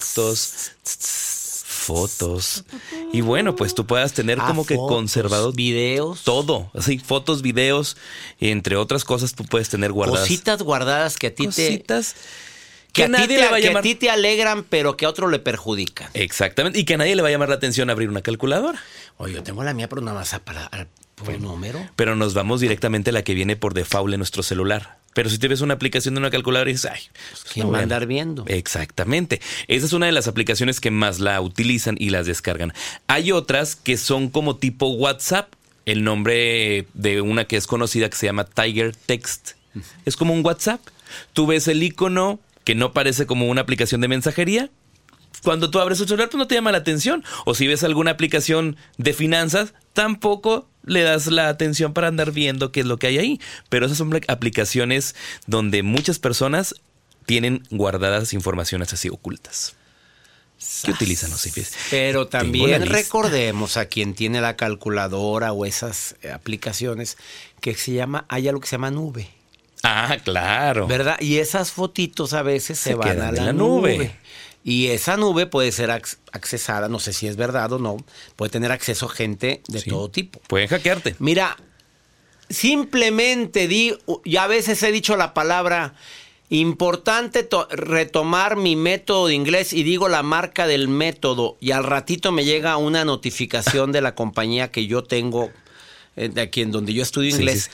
fotos. 1.86 2.66
Y 3.14 3.22
bueno, 3.22 3.56
pues 3.56 3.76
tú 3.76 3.86
puedas 3.86 4.14
tener 4.14 4.40
ah, 4.42 4.48
como 4.48 4.66
que 4.66 4.76
conservados. 4.76 5.56
Videos. 5.56 6.24
Todo. 6.24 6.72
Así, 6.74 6.98
fotos, 7.00 7.42
videos, 7.42 7.98
entre 8.40 8.76
otras 8.76 9.04
cosas 9.04 9.36
tú 9.36 9.46
puedes 9.46 9.70
tener 9.70 9.92
guardadas. 9.92 10.22
Cositas 10.22 10.62
guardadas 10.62 11.18
que 11.18 11.28
a 11.28 11.36
ti 11.36 11.46
Cositas 11.46 12.14
te... 12.14 12.46
Que, 12.94 13.04
a, 13.04 13.08
ti 13.08 13.28
te, 13.28 13.44
a 13.44 13.82
ti 13.82 13.96
te 13.96 14.10
alegran, 14.10 14.64
pero 14.64 14.96
que 14.96 15.06
a 15.06 15.10
otro 15.10 15.28
le 15.28 15.40
perjudican. 15.40 16.10
Exactamente. 16.14 16.80
Y 16.80 16.86
que 16.86 16.94
a 16.94 16.98
nadie 16.98 17.14
le 17.14 17.22
va 17.22 17.28
a 17.28 17.32
llamar 17.32 17.50
la 17.50 17.56
atención 17.56 17.90
abrir 17.90 18.08
una 18.08 18.22
calculadora. 18.22 18.82
Oye, 19.18 19.34
yo 19.34 19.44
tengo 19.44 19.66
la 19.66 19.74
mía, 19.74 19.90
pero 19.90 20.02
nada 20.02 20.20
más 20.20 20.40
para, 20.40 20.70
por 21.16 21.40
número. 21.40 21.88
Pero 21.96 22.16
nos 22.16 22.34
vamos 22.34 22.62
directamente 22.62 23.10
a 23.10 23.14
la 23.14 23.24
que 23.24 23.34
viene 23.34 23.56
por 23.56 23.74
default 23.74 24.14
en 24.14 24.20
nuestro 24.20 24.44
celular. 24.44 25.00
Pero 25.14 25.30
si 25.30 25.38
tienes 25.38 25.62
una 25.62 25.76
aplicación 25.76 26.14
de 26.14 26.20
una 26.20 26.30
calculadora 26.30 26.70
y 26.70 26.74
dices, 26.74 26.92
ay, 26.94 27.02
pues, 27.30 27.46
¿quién 27.46 27.74
va 27.74 27.80
a 27.80 27.84
andar 27.84 28.06
viendo? 28.06 28.44
Exactamente. 28.48 29.40
Esa 29.70 29.86
es 29.86 29.94
una 29.94 30.08
de 30.08 30.12
las 30.12 30.28
aplicaciones 30.28 30.82
que 30.82 30.92
más 30.92 31.22
la 31.22 31.40
utilizan 31.40 31.96
y 31.98 32.10
las 32.10 32.26
descargan. 32.26 32.74
Hay 33.08 33.32
otras 33.32 33.78
que 33.78 33.96
son 33.96 34.30
como 34.30 34.58
tipo 34.58 34.88
WhatsApp. 34.90 35.54
El 35.86 36.04
nombre 36.04 36.88
de 36.94 37.22
una 37.22 37.46
que 37.46 37.56
es 37.56 37.66
conocida 37.66 38.10
que 38.10 38.18
se 38.18 38.26
llama 38.26 38.44
Tiger 38.46 38.94
Text. 38.94 39.52
Es 40.04 40.18
como 40.18 40.34
un 40.34 40.46
WhatsApp. 40.46 40.82
Tú 41.32 41.48
ves 41.48 41.68
el 41.68 41.82
icono 41.82 42.40
que 42.66 42.76
no 42.76 42.92
parece 42.92 43.26
como 43.26 43.48
una 43.48 43.62
aplicación 43.62 44.02
de 44.02 44.08
mensajería, 44.08 44.70
cuando 45.44 45.70
tú 45.70 45.80
abres 45.80 45.98
tu 45.98 46.06
celular, 46.06 46.30
pues 46.30 46.38
no 46.38 46.48
te 46.48 46.56
llama 46.56 46.72
la 46.72 46.80
atención. 46.80 47.24
O 47.46 47.56
si 47.56 47.68
ves 47.68 47.84
alguna 47.84 48.12
aplicación 48.12 48.78
de 48.98 49.14
finanzas, 49.14 49.74
tampoco 49.94 50.68
le 50.84 51.02
das 51.02 51.28
la 51.28 51.50
atención 51.50 51.94
para 51.94 52.08
andar 52.08 52.32
viendo 52.32 52.72
qué 52.72 52.82
es 52.82 52.86
lo 52.86 52.98
que 52.98 53.08
hay 53.08 53.18
ahí. 53.18 53.42
Pero 53.70 53.86
esas 53.86 53.98
son 53.98 54.20
aplicaciones 54.28 55.16
donde 55.48 55.84
muchas 55.84 56.20
personas 56.20 56.76
tienen 57.26 57.64
guardadas 57.72 58.34
informaciones 58.34 58.94
así 58.94 59.10
ocultas. 59.10 59.76
¿Qué 60.84 60.92
utilizan 60.92 61.32
los 61.32 61.46
IFES? 61.46 61.74
Pero 61.92 62.28
también 62.28 62.86
recordemos 62.86 63.78
a 63.78 63.86
quien 63.86 64.14
tiene 64.14 64.42
la 64.42 64.56
calculadora 64.56 65.52
o 65.52 65.66
esas 65.66 66.16
eh, 66.22 66.32
aplicaciones 66.32 67.18
que 67.62 67.76
se 67.76 67.94
llama, 67.94 68.26
hay 68.30 68.48
algo 68.48 68.62
que 68.62 68.68
se 68.68 68.76
llama 68.76 68.92
nube. 68.92 69.30
Ah, 69.84 70.18
claro. 70.24 70.88
¿Verdad? 70.88 71.20
Y 71.20 71.38
esas 71.38 71.72
fotitos 71.72 72.34
a 72.34 72.42
veces 72.42 72.80
se, 72.80 72.96
van 72.96 73.22
a 73.22 73.32
la, 73.32 73.54
nube. 73.54 74.16
Y 74.66 74.88
esa 74.88 75.16
nube 75.16 75.46
puede 75.46 75.72
ser 75.72 75.92
accesada, 75.92 76.90
no 76.90 77.00
sé 77.00 77.14
si 77.14 77.28
es 77.28 77.38
verdad 77.38 77.72
o 77.72 77.80
no, 77.80 77.98
puede 78.36 78.50
tener 78.50 78.72
acceso 78.72 79.06
a 79.06 79.10
gente 79.10 79.62
de 79.68 79.82
todo 79.84 80.10
tipo. 80.10 80.42
Pueden 80.48 80.68
hackearte. 80.68 81.16
Mira, 81.20 81.56
simplemente 82.50 83.68
di, 83.68 83.96
ya 84.26 84.46
a 84.46 84.48
veces 84.48 84.82
he 84.82 84.92
dicho 84.92 85.16
la 85.16 85.34
palabra 85.36 85.94
Importante 86.50 87.48
retomar 87.72 88.56
mi 88.56 88.76
método 88.76 89.28
de 89.28 89.34
inglés 89.34 89.74
y 89.74 89.82
digo 89.82 90.08
la 90.10 90.22
marca 90.22 90.68
del 90.68 90.88
método 90.88 91.58
y 91.60 91.72
al 91.72 91.84
ratito 91.84 92.32
me 92.32 92.46
llega 92.46 92.78
una 92.78 93.04
notificación 93.04 93.92
de 93.92 94.02
la 94.02 94.14
compañía 94.14 94.70
que 94.70 94.86
yo 94.86 95.04
tengo, 95.04 95.50
eh, 96.16 96.30
de 96.30 96.42
aquí 96.42 96.62
en 96.62 96.72
donde 96.72 96.94
yo 96.94 97.02
estudio 97.02 97.32
inglés, 97.32 97.72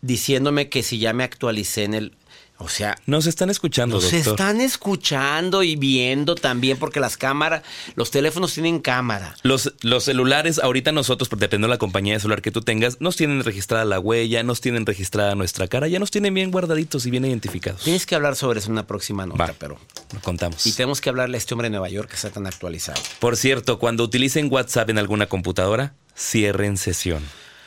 diciéndome 0.00 0.70
que 0.70 0.82
si 0.82 0.98
ya 0.98 1.12
me 1.12 1.22
actualicé 1.22 1.84
en 1.84 1.92
el 1.92 2.12
o 2.58 2.68
sea, 2.68 2.96
nos 3.06 3.26
están 3.26 3.50
escuchando, 3.50 3.96
nos 3.96 4.12
están 4.12 4.60
escuchando 4.60 5.64
y 5.64 5.74
viendo 5.74 6.36
también 6.36 6.78
porque 6.78 7.00
las 7.00 7.16
cámaras, 7.16 7.62
los 7.96 8.12
teléfonos 8.12 8.54
tienen 8.54 8.78
cámara. 8.78 9.34
Los, 9.42 9.74
los 9.82 10.04
celulares, 10.04 10.60
ahorita 10.60 10.92
nosotros, 10.92 11.28
dependiendo 11.30 11.66
de 11.66 11.74
la 11.74 11.78
compañía 11.78 12.14
de 12.14 12.20
celular 12.20 12.42
que 12.42 12.52
tú 12.52 12.60
tengas, 12.60 13.00
nos 13.00 13.16
tienen 13.16 13.42
registrada 13.42 13.84
la 13.84 13.98
huella, 13.98 14.44
nos 14.44 14.60
tienen 14.60 14.86
registrada 14.86 15.34
nuestra 15.34 15.66
cara, 15.66 15.88
ya 15.88 15.98
nos 15.98 16.12
tienen 16.12 16.32
bien 16.32 16.52
guardaditos 16.52 17.06
y 17.06 17.10
bien 17.10 17.24
identificados. 17.24 17.82
Tienes 17.82 18.06
que 18.06 18.14
hablar 18.14 18.36
sobre 18.36 18.60
eso 18.60 18.68
en 18.68 18.72
una 18.74 18.86
próxima 18.86 19.26
nota, 19.26 19.52
pero 19.58 19.76
lo 20.12 20.20
contamos. 20.20 20.64
Y 20.64 20.72
tenemos 20.72 21.00
que 21.00 21.08
hablarle 21.08 21.36
a 21.36 21.38
este 21.38 21.54
hombre 21.54 21.66
de 21.66 21.70
Nueva 21.72 21.88
York 21.88 22.08
que 22.08 22.16
está 22.16 22.30
tan 22.30 22.46
actualizado. 22.46 23.02
Por 23.18 23.36
cierto, 23.36 23.80
cuando 23.80 24.04
utilicen 24.04 24.46
WhatsApp 24.50 24.90
en 24.90 24.98
alguna 24.98 25.26
computadora, 25.26 25.94
cierren 26.16 26.76
sesión. 26.76 27.24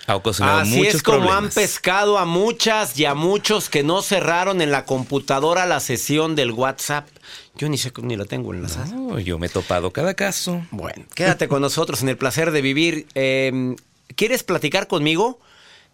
Así 0.08 0.88
es 0.88 1.04
como 1.04 1.34
han 1.34 1.50
pescado 1.50 2.18
a 2.18 2.24
muchas 2.24 2.98
y 2.98 3.04
a 3.04 3.14
muchos 3.14 3.70
que 3.70 3.84
no 3.84 4.02
cerraron 4.02 4.62
en 4.62 4.72
la 4.72 4.86
computadora 4.86 5.66
la 5.66 5.82
sesión 5.82 6.34
del 6.34 6.52
WhatsApp. 6.52 7.10
Yo 7.56 7.68
ni 7.68 7.78
sé 7.78 7.92
ni 8.02 8.16
lo 8.16 8.26
tengo 8.26 8.54
enlazado. 8.54 8.96
No, 8.96 9.20
yo 9.20 9.38
me 9.38 9.48
he 9.48 9.50
topado 9.50 9.92
cada 9.92 10.14
caso. 10.14 10.66
Bueno, 10.72 11.04
quédate 11.14 11.50
con 11.50 11.62
nosotros 11.62 12.04
en 12.04 12.10
el 12.10 12.18
placer 12.18 12.52
de 12.52 12.62
vivir. 12.62 13.06
Em, 13.16 13.76
¿Quieres 14.16 14.44
platicar 14.44 14.88
conmigo? 14.88 15.42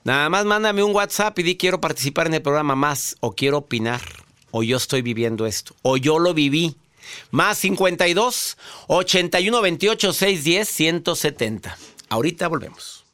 Nada 0.03 0.29
más 0.29 0.46
mándame 0.46 0.84
un 0.84 0.93
WhatsApp 0.93 1.39
y 1.39 1.43
di 1.43 1.58
quiero 1.58 1.82
participar 1.82 2.27
en 2.27 2.36
el 2.36 2.43
programa 2.43 2.75
más 2.75 3.15
o 3.20 3.34
quiero 3.34 3.60
opinar 3.60 4.01
o 4.51 4.62
yo 4.62 4.77
estoy 4.77 5.01
viviendo 5.01 5.48
esto 5.48 5.74
o 5.82 5.98
yo 5.98 6.20
lo 6.20 6.36
viví. 6.36 6.75
Más 7.32 7.58
52 7.58 8.58
81 8.88 9.62
28 9.62 10.13
610 10.13 10.70
170. 10.70 11.77
Ahorita 12.10 12.48
volvemos 12.48 13.02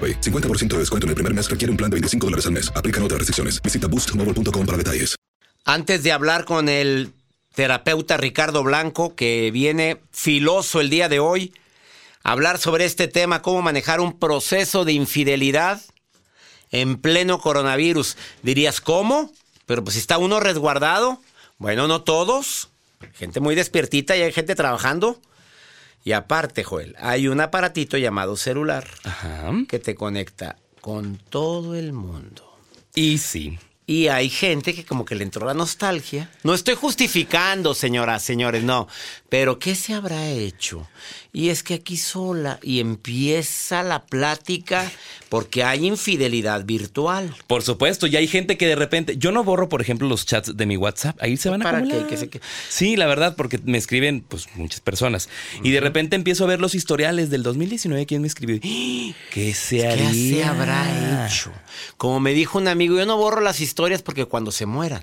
50% 0.00 0.68
de 0.68 0.78
descuento 0.78 1.06
en 1.06 1.10
el 1.10 1.14
primer 1.14 1.34
mes 1.34 1.48
requiere 1.48 1.70
un 1.70 1.76
plan 1.76 1.90
de 1.90 1.96
25 1.96 2.26
dólares 2.26 2.46
al 2.46 2.52
mes. 2.52 2.72
Aplican 2.74 3.02
otras 3.02 3.18
restricciones. 3.18 3.60
Visita 3.62 3.86
boostmobile.com 3.86 4.66
para 4.66 4.78
detalles. 4.78 5.16
Antes 5.64 6.02
de 6.02 6.12
hablar 6.12 6.44
con 6.44 6.68
el 6.68 7.12
terapeuta 7.54 8.16
Ricardo 8.16 8.62
Blanco, 8.62 9.14
que 9.14 9.50
viene 9.50 10.00
filoso 10.10 10.80
el 10.80 10.90
día 10.90 11.08
de 11.08 11.20
hoy, 11.20 11.54
hablar 12.22 12.58
sobre 12.58 12.84
este 12.84 13.08
tema, 13.08 13.42
cómo 13.42 13.62
manejar 13.62 14.00
un 14.00 14.18
proceso 14.18 14.84
de 14.84 14.92
infidelidad 14.92 15.80
en 16.70 16.96
pleno 16.96 17.38
coronavirus. 17.38 18.16
Dirías, 18.42 18.80
¿cómo? 18.80 19.32
Pero 19.66 19.84
pues 19.84 19.96
está 19.96 20.18
uno 20.18 20.40
resguardado. 20.40 21.20
Bueno, 21.58 21.86
no 21.86 22.02
todos. 22.02 22.68
Gente 23.14 23.40
muy 23.40 23.54
despiertita 23.54 24.16
y 24.16 24.22
hay 24.22 24.32
gente 24.32 24.54
trabajando. 24.54 25.20
Y 26.04 26.12
aparte, 26.12 26.64
Joel, 26.64 26.94
hay 26.98 27.28
un 27.28 27.40
aparatito 27.40 27.96
llamado 27.96 28.36
celular 28.36 28.86
que 29.68 29.78
te 29.78 29.94
conecta 29.94 30.56
con 30.82 31.16
todo 31.16 31.74
el 31.74 31.94
mundo. 31.94 32.58
Y 32.94 33.16
sí. 33.16 33.58
Y 33.86 34.08
hay 34.08 34.30
gente 34.30 34.74
que 34.74 34.84
como 34.84 35.04
que 35.04 35.14
le 35.14 35.24
entró 35.24 35.46
la 35.46 35.54
nostalgia. 35.54 36.30
No 36.42 36.54
estoy 36.54 36.74
justificando, 36.74 37.74
señoras, 37.74 38.22
señores, 38.22 38.64
no. 38.64 38.88
Pero 39.28 39.58
¿qué 39.58 39.74
se 39.74 39.92
habrá 39.92 40.30
hecho? 40.30 40.88
Y 41.32 41.48
es 41.48 41.62
que 41.62 41.74
aquí 41.74 41.96
sola 41.96 42.58
y 42.62 42.80
empieza 42.80 43.82
la 43.82 44.04
plática 44.04 44.90
porque 45.34 45.64
hay 45.64 45.84
infidelidad 45.84 46.64
virtual. 46.64 47.34
Por 47.48 47.62
supuesto, 47.62 48.06
y 48.06 48.14
hay 48.14 48.28
gente 48.28 48.56
que 48.56 48.68
de 48.68 48.76
repente, 48.76 49.16
yo 49.16 49.32
no 49.32 49.42
borro, 49.42 49.68
por 49.68 49.80
ejemplo, 49.80 50.06
los 50.06 50.26
chats 50.26 50.56
de 50.56 50.64
mi 50.64 50.76
WhatsApp, 50.76 51.16
ahí 51.20 51.36
se 51.36 51.50
van 51.50 51.60
a 51.60 51.64
¿Para 51.64 51.78
acumular. 51.78 52.06
qué? 52.06 52.40
Sí, 52.68 52.94
la 52.94 53.06
verdad, 53.06 53.34
porque 53.34 53.58
me 53.64 53.76
escriben 53.76 54.20
pues 54.20 54.46
muchas 54.54 54.78
personas 54.78 55.28
y 55.64 55.72
de 55.72 55.80
repente 55.80 56.14
empiezo 56.14 56.44
a 56.44 56.46
ver 56.46 56.60
los 56.60 56.76
historiales 56.76 57.30
del 57.30 57.42
2019 57.42 58.06
quién 58.06 58.22
me 58.22 58.28
escribió. 58.28 58.60
¿Qué 58.60 59.54
se 59.54 59.88
haría? 59.88 60.12
¿Qué 60.12 60.34
se 60.36 60.44
habrá 60.44 61.26
hecho? 61.26 61.50
Como 61.96 62.20
me 62.20 62.32
dijo 62.32 62.58
un 62.58 62.68
amigo, 62.68 62.96
yo 62.96 63.04
no 63.04 63.16
borro 63.16 63.40
las 63.40 63.58
historias 63.58 64.02
porque 64.02 64.26
cuando 64.26 64.52
se 64.52 64.66
mueran. 64.66 65.02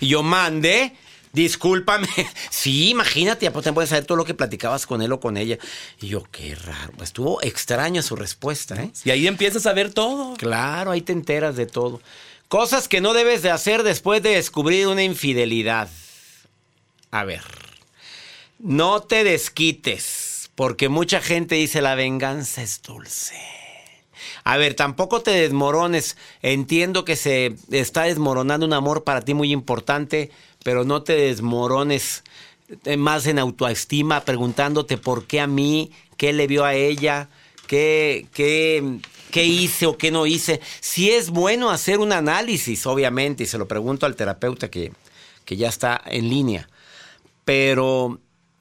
Yo 0.00 0.24
mandé 0.24 0.92
Discúlpame. 1.32 2.08
Sí, 2.50 2.90
imagínate, 2.90 3.44
ya 3.44 3.52
pues, 3.52 3.64
te 3.64 3.72
puedes 3.72 3.90
saber 3.90 4.04
todo 4.04 4.16
lo 4.16 4.24
que 4.24 4.34
platicabas 4.34 4.86
con 4.86 5.00
él 5.02 5.12
o 5.12 5.20
con 5.20 5.36
ella. 5.36 5.58
Y 6.00 6.08
yo, 6.08 6.24
qué 6.30 6.54
raro. 6.54 6.92
Estuvo 7.02 7.40
extraña 7.42 8.02
su 8.02 8.16
respuesta, 8.16 8.82
¿eh? 8.82 8.90
Y 9.04 9.10
ahí 9.10 9.26
empiezas 9.26 9.66
a 9.66 9.72
ver 9.72 9.92
todo. 9.92 10.34
Claro, 10.36 10.90
ahí 10.90 11.02
te 11.02 11.12
enteras 11.12 11.56
de 11.56 11.66
todo. 11.66 12.00
Cosas 12.48 12.88
que 12.88 13.00
no 13.00 13.12
debes 13.12 13.42
de 13.42 13.50
hacer 13.50 13.82
después 13.82 14.22
de 14.22 14.30
descubrir 14.30 14.86
una 14.88 15.02
infidelidad. 15.02 15.88
A 17.10 17.24
ver. 17.24 17.42
No 18.58 19.02
te 19.02 19.22
desquites, 19.22 20.50
porque 20.54 20.88
mucha 20.88 21.20
gente 21.20 21.54
dice 21.54 21.80
la 21.80 21.94
venganza 21.94 22.62
es 22.62 22.82
dulce. 22.82 23.36
A 24.44 24.56
ver, 24.56 24.74
tampoco 24.74 25.20
te 25.20 25.30
desmorones. 25.30 26.16
Entiendo 26.42 27.04
que 27.04 27.16
se 27.16 27.54
está 27.70 28.04
desmoronando 28.04 28.66
un 28.66 28.72
amor 28.72 29.04
para 29.04 29.20
ti 29.20 29.34
muy 29.34 29.52
importante, 29.52 30.30
pero 30.68 30.84
no 30.84 31.02
te 31.02 31.14
desmorones 31.14 32.24
eh, 32.84 32.98
más 32.98 33.26
en 33.26 33.38
autoestima 33.38 34.26
preguntándote 34.26 34.98
por 34.98 35.26
qué 35.26 35.40
a 35.40 35.46
mí, 35.46 35.92
qué 36.18 36.34
le 36.34 36.46
vio 36.46 36.66
a 36.66 36.74
ella, 36.74 37.30
qué, 37.66 38.26
qué, 38.34 39.00
qué 39.30 39.46
hice 39.46 39.86
o 39.86 39.96
qué 39.96 40.10
no 40.10 40.26
hice. 40.26 40.60
Si 40.80 41.08
es 41.10 41.30
bueno 41.30 41.70
hacer 41.70 42.00
un 42.00 42.12
análisis, 42.12 42.84
obviamente, 42.84 43.44
y 43.44 43.46
se 43.46 43.56
lo 43.56 43.66
pregunto 43.66 44.04
al 44.04 44.14
terapeuta 44.14 44.70
que, 44.70 44.92
que 45.46 45.56
ya 45.56 45.70
está 45.70 46.02
en 46.04 46.28
línea, 46.28 46.68
pero 47.46 48.20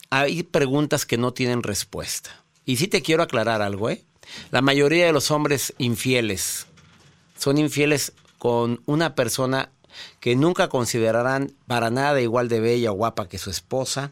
hay 0.09 0.43
preguntas 0.43 1.05
que 1.05 1.17
no 1.17 1.33
tienen 1.33 1.61
respuesta. 1.61 2.41
Y 2.63 2.77
sí 2.77 2.87
te 2.87 3.01
quiero 3.01 3.21
aclarar 3.21 3.61
algo, 3.61 3.89
¿eh? 3.89 4.05
La 4.51 4.61
mayoría 4.61 5.07
de 5.07 5.11
los 5.11 5.29
hombres 5.29 5.73
infieles 5.77 6.67
son 7.37 7.57
infieles 7.57 8.13
con 8.37 8.81
una 8.85 9.13
persona 9.13 9.71
que 10.19 10.35
nunca 10.35 10.69
considerarán 10.69 11.53
para 11.67 11.89
nada 11.89 12.21
igual 12.21 12.49
de 12.49 12.59
bella 12.59 12.91
o 12.91 12.95
guapa 12.95 13.27
que 13.27 13.37
su 13.37 13.49
esposa, 13.49 14.11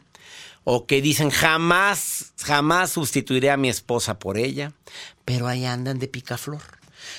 o 0.64 0.86
que 0.86 1.00
dicen 1.00 1.30
jamás, 1.30 2.32
jamás 2.38 2.90
sustituiré 2.90 3.50
a 3.50 3.56
mi 3.56 3.68
esposa 3.68 4.18
por 4.18 4.36
ella, 4.36 4.72
pero 5.24 5.46
ahí 5.46 5.64
andan 5.64 5.98
de 5.98 6.08
picaflor. 6.08 6.62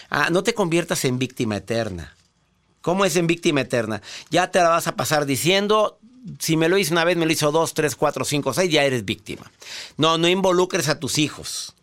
Ah, 0.10 0.30
no 0.30 0.44
te 0.44 0.54
conviertas 0.54 1.06
en 1.06 1.18
víctima 1.18 1.58
eterna. 1.58 2.14
¿Cómo 2.82 3.06
es 3.06 3.16
en 3.16 3.28
víctima 3.28 3.62
eterna? 3.62 4.02
Ya 4.30 4.52
te 4.52 4.60
la 4.60 4.70
vas 4.70 4.88
a 4.88 4.96
pasar 4.96 5.26
diciendo, 5.26 6.00
si 6.40 6.58
me 6.58 6.70
lo 6.70 6.78
hizo 6.78 6.94
una 6.94 7.04
vez, 7.04 7.18
me 7.18 7.26
lo 7.26 7.32
hizo 7.32 7.52
dos, 7.52 7.74
tres, 7.74 7.96
cuatro, 7.96 8.26
cinco, 8.26 8.54
seis, 8.54 8.72
ya 8.72 8.84
eres 8.84 9.06
víctima. 9.06 9.52
No, 9.98 10.18
no 10.18 10.28
involucres 10.28 10.90
a 10.90 11.00
tus 11.00 11.18
hijos. 11.18 11.74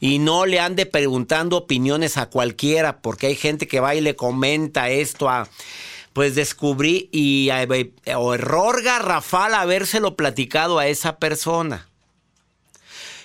Y 0.00 0.18
no 0.18 0.46
le 0.46 0.60
ande 0.60 0.86
preguntando 0.86 1.56
opiniones 1.56 2.16
a 2.16 2.26
cualquiera, 2.26 3.00
porque 3.00 3.26
hay 3.26 3.36
gente 3.36 3.66
que 3.66 3.80
va 3.80 3.94
y 3.94 4.00
le 4.00 4.16
comenta 4.16 4.88
esto 4.90 5.28
a... 5.28 5.48
Pues 6.12 6.34
descubrí 6.34 7.08
y 7.12 7.50
error 7.50 8.82
garrafal 8.82 9.54
habérselo 9.54 10.16
platicado 10.16 10.78
a 10.78 10.88
esa 10.88 11.18
persona. 11.18 11.86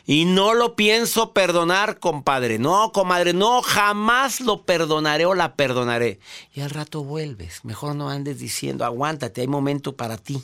Y 0.07 0.25
no 0.25 0.53
lo 0.53 0.75
pienso 0.75 1.33
perdonar, 1.33 1.99
compadre. 1.99 2.59
No, 2.59 2.91
comadre, 2.91 3.33
no, 3.33 3.63
jamás 3.63 4.39
lo 4.39 4.61
perdonaré 4.61 5.25
o 5.25 5.33
la 5.33 5.55
perdonaré. 5.55 6.19
Y 6.53 6.61
al 6.61 6.69
rato 6.69 7.03
vuelves. 7.03 7.65
Mejor 7.65 7.95
no 7.95 8.09
andes 8.09 8.37
diciendo, 8.37 8.85
aguántate, 8.85 9.41
hay 9.41 9.47
momento 9.47 9.95
para 9.95 10.17
ti. 10.17 10.43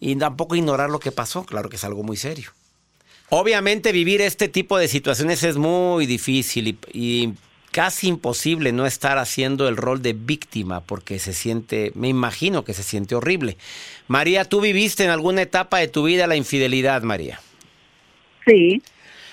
Y 0.00 0.16
tampoco 0.16 0.56
ignorar 0.56 0.88
lo 0.88 0.98
que 0.98 1.12
pasó, 1.12 1.44
claro 1.44 1.68
que 1.68 1.76
es 1.76 1.84
algo 1.84 2.02
muy 2.02 2.16
serio. 2.16 2.52
Obviamente 3.28 3.92
vivir 3.92 4.20
este 4.20 4.48
tipo 4.48 4.78
de 4.78 4.88
situaciones 4.88 5.42
es 5.42 5.56
muy 5.56 6.06
difícil 6.06 6.78
y, 6.92 7.34
casi 7.74 8.06
imposible 8.06 8.70
no 8.70 8.86
estar 8.86 9.18
haciendo 9.18 9.66
el 9.66 9.76
rol 9.76 10.00
de 10.00 10.12
víctima 10.12 10.80
porque 10.80 11.18
se 11.18 11.32
siente, 11.32 11.90
me 11.96 12.06
imagino 12.06 12.64
que 12.64 12.72
se 12.72 12.84
siente 12.84 13.16
horrible. 13.16 13.56
María, 14.06 14.44
¿tú 14.44 14.60
viviste 14.60 15.02
en 15.02 15.10
alguna 15.10 15.42
etapa 15.42 15.78
de 15.78 15.88
tu 15.88 16.04
vida 16.04 16.28
la 16.28 16.36
infidelidad, 16.36 17.02
María? 17.02 17.40
Sí. 18.46 18.80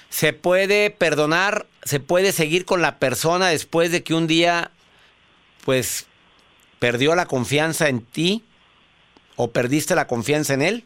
¿Se 0.09 0.33
puede 0.33 0.89
perdonar, 0.89 1.67
se 1.83 1.99
puede 1.99 2.31
seguir 2.31 2.65
con 2.65 2.81
la 2.81 2.97
persona 2.97 3.49
después 3.49 3.91
de 3.91 4.01
que 4.01 4.15
un 4.15 4.25
día, 4.25 4.71
pues, 5.63 6.07
perdió 6.79 7.13
la 7.13 7.27
confianza 7.27 7.89
en 7.89 8.01
ti 8.01 8.41
o 9.35 9.51
perdiste 9.51 9.93
la 9.93 10.07
confianza 10.07 10.55
en 10.55 10.63
él? 10.63 10.83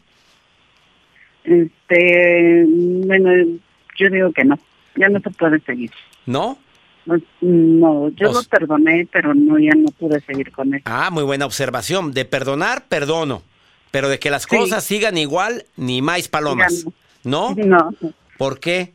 Este, 1.44 2.66
bueno, 2.68 3.58
yo 3.96 4.10
digo 4.10 4.30
que 4.32 4.44
no, 4.44 4.58
ya 4.94 5.08
no 5.08 5.20
se 5.20 5.30
puede 5.30 5.58
seguir. 5.60 5.92
¿No? 6.26 6.58
Pues, 7.06 7.22
no, 7.40 8.08
yo 8.10 8.32
lo 8.32 8.42
perdoné, 8.42 9.08
pero 9.10 9.34
no, 9.34 9.58
ya 9.58 9.72
no 9.76 9.88
pude 9.92 10.20
seguir 10.20 10.50
con 10.50 10.74
él. 10.74 10.82
Ah, 10.84 11.10
muy 11.10 11.22
buena 11.22 11.46
observación. 11.46 12.12
De 12.12 12.24
perdonar, 12.24 12.86
perdono. 12.88 13.42
Pero 13.90 14.08
de 14.08 14.18
que 14.18 14.30
las 14.30 14.46
cosas 14.46 14.84
sigan 14.84 15.16
igual, 15.16 15.64
ni 15.76 16.02
más 16.02 16.28
palomas. 16.28 16.86
No. 17.22 17.54
¿No? 17.54 17.94
¿Por 18.36 18.60
qué? 18.60 18.92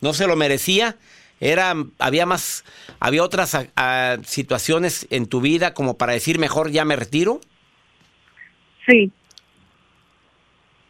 ¿No 0.00 0.12
se 0.12 0.26
lo 0.26 0.36
merecía? 0.36 0.96
Era, 1.40 1.74
había 1.98 2.26
más, 2.26 2.64
había 3.00 3.24
otras 3.24 3.56
situaciones 4.24 5.06
en 5.10 5.26
tu 5.26 5.40
vida 5.40 5.74
como 5.74 5.96
para 5.96 6.12
decir 6.12 6.38
mejor 6.38 6.70
ya 6.70 6.84
me 6.84 6.96
retiro. 6.96 7.40
Sí, 8.86 9.10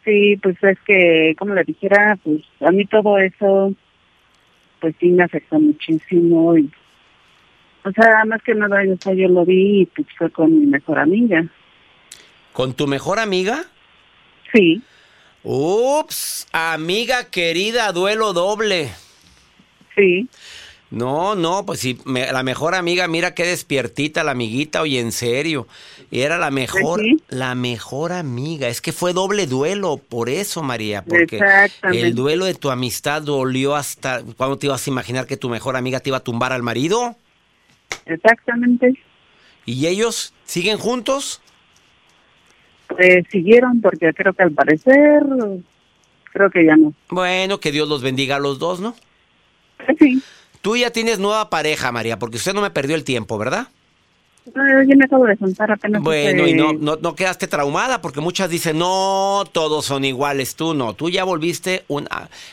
Sí, 0.05 0.39
pues 0.43 0.63
es 0.63 0.79
que, 0.87 1.35
como 1.39 1.55
le 1.55 1.65
dijera, 1.65 2.19
pues 2.23 2.43
a 2.61 2.71
mí 2.71 2.85
todo 2.85 3.19
eso, 3.19 3.73
pues 4.85 4.97
sí 5.01 5.09
me 5.09 5.25
afectó 5.25 5.59
muchísimo. 5.59 6.59
Y, 6.59 6.71
o 7.85 7.91
sea, 7.93 8.23
más 8.27 8.43
que 8.43 8.55
nada, 8.55 8.85
yo, 8.85 8.97
yo 9.15 9.29
lo 9.29 9.47
vi 9.47 9.81
y 9.81 9.87
pues 9.87 10.07
fue 10.19 10.31
con 10.31 10.61
mi 10.61 10.67
mejor 10.67 10.99
amiga. 10.99 11.43
¿Con 12.53 12.75
tu 12.75 12.87
mejor 12.87 13.19
amiga? 13.19 13.65
Sí. 14.53 14.83
Ups, 15.43 16.47
amiga 16.53 17.31
querida, 17.31 17.93
duelo 17.93 18.35
doble. 18.35 18.91
Sí. 19.97 20.29
No, 20.91 21.35
no, 21.35 21.67
pues 21.67 21.81
sí, 21.81 21.99
la 22.05 22.43
mejor 22.45 22.75
amiga, 22.75 23.09
mira 23.09 23.35
qué 23.35 23.45
despiertita 23.45 24.23
la 24.23 24.31
amiguita, 24.31 24.81
oye, 24.81 25.01
en 25.01 25.11
serio. 25.11 25.67
Y 26.11 26.21
era 26.21 26.39
la 26.39 26.53
mejor, 26.53 27.03
la 27.29 27.55
mejor 27.57 28.13
amiga. 28.13 28.69
Es 28.69 28.81
que 28.81 28.93
fue 28.93 29.13
doble 29.13 29.47
duelo, 29.49 29.97
por 29.97 30.29
eso, 30.29 30.63
María, 30.63 31.05
porque 31.05 31.41
el 31.83 32.15
duelo 32.15 32.45
de 32.45 32.55
tu 32.55 32.71
amistad 32.71 33.23
dolió 33.23 33.75
hasta 33.75 34.23
cuando 34.37 34.57
te 34.57 34.67
ibas 34.67 34.87
a 34.87 34.91
imaginar 34.91 35.27
que 35.27 35.37
tu 35.37 35.49
mejor 35.49 35.77
amiga 35.77 35.99
te 35.99 36.11
iba 36.11 36.19
a 36.19 36.23
tumbar 36.23 36.53
al 36.53 36.63
marido. 36.63 37.17
Exactamente. 38.07 38.95
¿Y 39.67 39.87
ellos 39.87 40.33
siguen 40.45 40.79
juntos? 40.79 41.41
Pues 42.87 43.25
siguieron 43.31 43.81
porque 43.81 44.13
creo 44.13 44.33
que 44.33 44.43
al 44.43 44.53
parecer, 44.53 45.23
creo 46.33 46.51
que 46.51 46.65
ya 46.67 46.77
no. 46.77 46.93
Bueno, 47.09 47.59
que 47.59 47.73
Dios 47.73 47.89
los 47.89 48.03
bendiga 48.03 48.37
a 48.37 48.41
los 48.41 48.59
dos, 48.59 48.79
¿no? 48.79 48.95
Sí. 49.99 50.23
Tú 50.65 50.79
ya 50.79 50.89
tienes 50.89 51.19
nueva 51.19 51.51
pareja, 51.51 51.93
María, 51.93 52.19
porque 52.19 52.39
usted 52.39 52.55
no 52.55 52.63
me 52.63 52.71
perdió 52.71 52.97
el 52.97 53.05
tiempo, 53.05 53.37
¿verdad? 53.37 53.69
No, 54.55 54.83
yo 54.83 54.97
me 54.97 55.05
acabo 55.05 55.27
de 55.27 55.37
juntar 55.37 55.71
apenas. 55.71 56.01
Bueno, 56.01 56.49
y 56.49 56.55
no, 56.55 56.73
no, 56.73 57.15
quedaste 57.15 57.49
traumada, 57.49 58.01
porque 58.01 58.23
muchas 58.23 58.49
dicen, 58.49 58.79
no, 58.79 59.45
todos 59.53 59.85
son 59.85 60.07
iguales, 60.07 60.57
tú 60.57 60.73
no, 60.73 60.95
tú 60.95 61.11
ya 61.11 61.25
volviste 61.25 61.85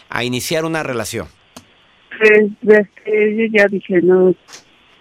a, 0.09 0.23
iniciar 0.25 0.65
una 0.65 0.83
relación. 0.83 1.27
Pues 2.19 2.49
yo 3.05 3.45
ya 3.49 3.67
dije, 3.67 4.01
no, 4.01 4.35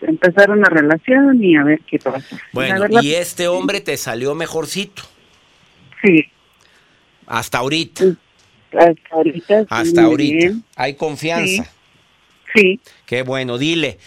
empezar 0.02 0.52
una 0.52 0.68
relación 0.68 1.42
y 1.42 1.56
a 1.56 1.64
ver 1.64 1.80
qué 1.90 1.98
pasa. 1.98 2.38
Bueno, 2.52 2.86
y 3.02 3.14
este 3.14 3.48
hombre 3.48 3.80
te 3.80 3.96
salió 3.96 4.36
mejorcito. 4.36 5.02
Sí. 6.04 6.26
Hasta 7.26 7.58
ahorita. 7.58 8.04
Hasta 8.72 9.16
ahorita. 9.16 9.66
Hasta 9.68 10.02
ahorita. 10.02 10.52
Hay 10.76 10.94
confianza. 10.94 11.68
Sí. 12.54 12.80
Qué 13.06 13.22
bueno. 13.22 13.58
Dile, 13.58 13.98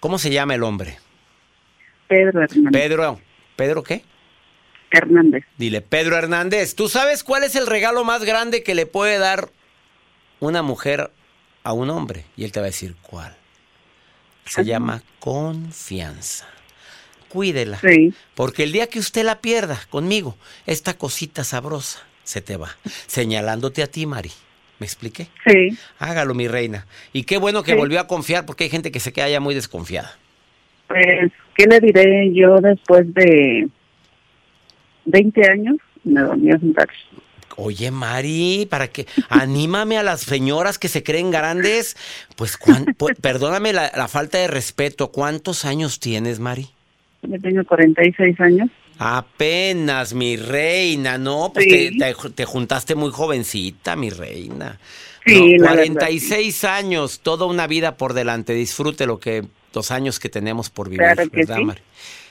¿cómo 0.00 0.18
se 0.18 0.30
llama 0.30 0.54
el 0.54 0.62
hombre? 0.62 0.98
Pedro 2.08 2.42
Hernández. 2.42 2.72
Pedro, 2.72 3.20
¿Pedro 3.56 3.82
qué? 3.82 4.02
Hernández. 4.90 5.44
Dile, 5.56 5.80
Pedro 5.82 6.16
Hernández, 6.16 6.74
¿tú 6.74 6.88
sabes 6.88 7.22
cuál 7.22 7.44
es 7.44 7.54
el 7.56 7.66
regalo 7.66 8.04
más 8.04 8.24
grande 8.24 8.62
que 8.62 8.74
le 8.74 8.86
puede 8.86 9.18
dar 9.18 9.50
una 10.40 10.62
mujer 10.62 11.10
a 11.64 11.72
un 11.72 11.90
hombre? 11.90 12.24
Y 12.36 12.44
él 12.44 12.52
te 12.52 12.60
va 12.60 12.66
a 12.66 12.70
decir, 12.70 12.94
¿cuál? 13.02 13.36
Se 14.46 14.64
llama 14.64 15.02
confianza. 15.18 16.46
Cuídela. 17.28 17.78
Sí. 17.80 18.14
Porque 18.34 18.62
el 18.62 18.72
día 18.72 18.86
que 18.86 18.98
usted 18.98 19.24
la 19.24 19.40
pierda 19.40 19.78
conmigo, 19.90 20.38
esta 20.64 20.96
cosita 20.96 21.44
sabrosa 21.44 22.00
se 22.24 22.40
te 22.40 22.56
va. 22.56 22.76
Señalándote 23.06 23.82
a 23.82 23.86
ti, 23.88 24.06
Mari. 24.06 24.32
¿Me 24.78 24.86
expliqué? 24.86 25.28
Sí. 25.46 25.76
Hágalo, 25.98 26.34
mi 26.34 26.46
reina. 26.46 26.86
Y 27.12 27.24
qué 27.24 27.38
bueno 27.38 27.62
que 27.62 27.74
volvió 27.74 28.00
a 28.00 28.06
confiar, 28.06 28.46
porque 28.46 28.64
hay 28.64 28.70
gente 28.70 28.92
que 28.92 29.00
se 29.00 29.12
queda 29.12 29.28
ya 29.28 29.40
muy 29.40 29.54
desconfiada. 29.54 30.16
Pues, 30.86 31.32
¿qué 31.56 31.66
le 31.66 31.80
diré 31.80 32.32
yo 32.32 32.60
después 32.60 33.12
de 33.12 33.68
20 35.06 35.50
años? 35.50 35.76
Me 36.04 36.20
dormí 36.20 36.50
a 36.50 36.58
sentar. 36.58 36.88
Oye, 37.56 37.90
Mari, 37.90 38.68
para 38.70 38.86
que 38.86 39.06
anímame 39.28 39.98
a 39.98 40.04
las 40.04 40.20
señoras 40.20 40.78
que 40.78 40.86
se 40.86 41.02
creen 41.02 41.32
grandes. 41.32 41.96
Pues, 42.36 42.56
perdóname 43.20 43.72
la, 43.72 44.08
falta 44.08 44.38
de 44.38 44.46
respeto. 44.46 45.10
¿Cuántos 45.10 45.64
años 45.64 45.98
tienes, 45.98 46.38
Mari? 46.38 46.68
Yo 47.22 47.36
tengo 47.40 47.64
46 47.64 48.40
años. 48.40 48.70
Apenas, 48.98 50.12
mi 50.14 50.36
reina, 50.36 51.18
no, 51.18 51.52
pues 51.54 51.66
Sí. 51.66 51.98
te, 51.98 52.14
te- 52.14 52.30
te 52.30 52.44
juntaste 52.44 52.94
muy 52.94 53.10
jovencita, 53.12 53.94
mi 53.96 54.10
reina. 54.10 54.78
Sí, 55.24 55.54
No, 55.58 55.64
la 55.66 55.70
verdad, 55.74 55.94
46 55.94 56.64
años, 56.64 57.20
toda 57.20 57.46
una 57.46 57.66
vida 57.66 57.96
por 57.96 58.12
delante. 58.14 58.54
Disfrute 58.54 59.06
lo 59.06 59.20
que 59.20 59.44
los 59.74 59.90
años 59.90 60.18
que 60.18 60.28
tenemos 60.28 60.70
por 60.70 60.88
vivir, 60.88 61.00
Claro 61.06 61.30
que 61.30 61.36
¿verdad, 61.38 61.56
sí. 61.58 61.64
Mari? 61.64 61.80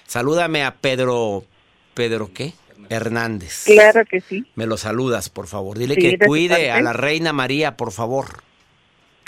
Salúdame 0.08 0.63
a 0.65 0.75
Pedro, 0.75 1.45
¿Pedro 1.93 2.32
qué? 2.34 2.53
Hernández. 2.89 3.63
Claro 3.65 4.06
que 4.06 4.21
sí, 4.21 4.45
Me 4.56 4.65
lo 4.65 4.77
saludas, 4.77 5.30
por 5.30 5.47
favor. 5.47 5.77
Dile 5.77 5.95
Sí, 5.95 6.01
que 6.01 6.17
cuide 6.19 6.71
a 6.71 6.82
la 6.82 6.93
reina 6.93 7.34
María, 7.34 7.75
por 7.77 7.91
favor. 7.91 8.41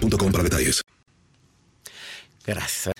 para 0.00 0.42
detalles. 0.44 0.82
Gracias. 2.46 2.92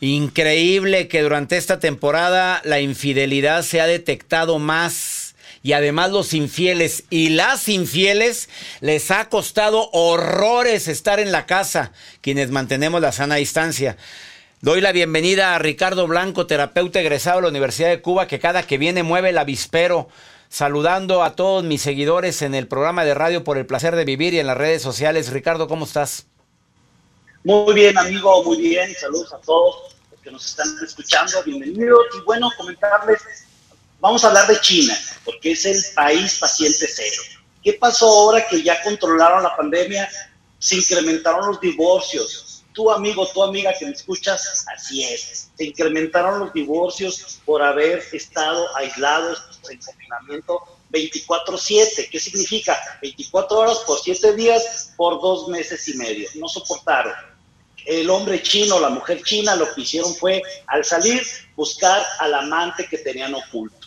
Increíble 0.00 1.08
que 1.08 1.22
durante 1.22 1.56
esta 1.56 1.80
temporada 1.80 2.60
la 2.64 2.80
infidelidad 2.80 3.62
se 3.62 3.80
ha 3.80 3.86
detectado 3.86 4.58
más 4.58 5.34
y 5.62 5.72
además 5.72 6.12
los 6.12 6.34
infieles 6.34 7.04
y 7.10 7.30
las 7.30 7.68
infieles 7.68 8.48
les 8.80 9.10
ha 9.10 9.28
costado 9.28 9.90
horrores 9.92 10.86
estar 10.86 11.18
en 11.18 11.32
la 11.32 11.46
casa, 11.46 11.92
quienes 12.20 12.50
mantenemos 12.50 13.00
la 13.00 13.10
sana 13.10 13.36
distancia. 13.36 13.96
Doy 14.60 14.80
la 14.80 14.92
bienvenida 14.92 15.54
a 15.54 15.58
Ricardo 15.58 16.06
Blanco, 16.06 16.46
terapeuta 16.46 17.00
egresado 17.00 17.38
de 17.38 17.42
la 17.42 17.48
Universidad 17.48 17.88
de 17.88 18.00
Cuba, 18.00 18.26
que 18.26 18.38
cada 18.38 18.62
que 18.62 18.78
viene 18.78 19.02
mueve 19.02 19.30
el 19.30 19.38
avispero, 19.38 20.08
saludando 20.48 21.24
a 21.24 21.34
todos 21.34 21.64
mis 21.64 21.82
seguidores 21.82 22.42
en 22.42 22.54
el 22.54 22.68
programa 22.68 23.04
de 23.04 23.14
radio 23.14 23.44
por 23.44 23.58
el 23.58 23.66
placer 23.66 23.96
de 23.96 24.04
vivir 24.04 24.34
y 24.34 24.38
en 24.38 24.46
las 24.46 24.56
redes 24.56 24.82
sociales. 24.82 25.32
Ricardo, 25.32 25.68
¿cómo 25.68 25.84
estás? 25.84 26.26
Muy 27.46 27.74
bien, 27.74 27.96
amigo, 27.96 28.42
muy 28.42 28.56
bien. 28.56 28.92
Saludos 29.00 29.32
a 29.32 29.38
todos 29.38 29.94
los 30.10 30.20
que 30.20 30.32
nos 30.32 30.44
están 30.44 30.66
escuchando. 30.84 31.44
Bienvenidos. 31.44 32.00
Y 32.18 32.24
bueno, 32.24 32.50
comentarles, 32.56 33.20
vamos 34.00 34.24
a 34.24 34.26
hablar 34.26 34.48
de 34.48 34.60
China, 34.60 34.98
porque 35.24 35.52
es 35.52 35.64
el 35.64 35.80
país 35.94 36.40
paciente 36.40 36.88
cero. 36.92 37.22
¿Qué 37.62 37.74
pasó 37.74 38.08
ahora 38.08 38.44
que 38.48 38.64
ya 38.64 38.82
controlaron 38.82 39.44
la 39.44 39.56
pandemia? 39.56 40.10
Se 40.58 40.74
incrementaron 40.74 41.46
los 41.46 41.60
divorcios. 41.60 42.64
Tu 42.72 42.90
amigo, 42.90 43.24
tu 43.28 43.44
amiga 43.44 43.72
que 43.78 43.86
me 43.86 43.92
escuchas, 43.92 44.66
así 44.74 45.04
es. 45.04 45.48
Se 45.56 45.66
incrementaron 45.66 46.40
los 46.40 46.52
divorcios 46.52 47.38
por 47.44 47.62
haber 47.62 48.02
estado 48.12 48.76
aislados 48.76 49.40
en 49.70 49.78
confinamiento 49.78 50.62
24/7. 50.90 52.08
¿Qué 52.10 52.18
significa? 52.18 52.76
24 53.00 53.56
horas 53.56 53.78
por 53.86 54.00
7 54.00 54.34
días 54.34 54.94
por 54.96 55.20
dos 55.22 55.46
meses 55.46 55.86
y 55.86 55.94
medio. 55.94 56.28
No 56.34 56.48
soportaron. 56.48 57.35
El 57.86 58.10
hombre 58.10 58.42
chino, 58.42 58.80
la 58.80 58.90
mujer 58.90 59.22
china, 59.22 59.54
lo 59.54 59.72
que 59.72 59.82
hicieron 59.82 60.14
fue, 60.16 60.42
al 60.66 60.84
salir, 60.84 61.22
buscar 61.54 62.04
al 62.18 62.34
amante 62.34 62.86
que 62.88 62.98
tenían 62.98 63.34
oculto. 63.34 63.86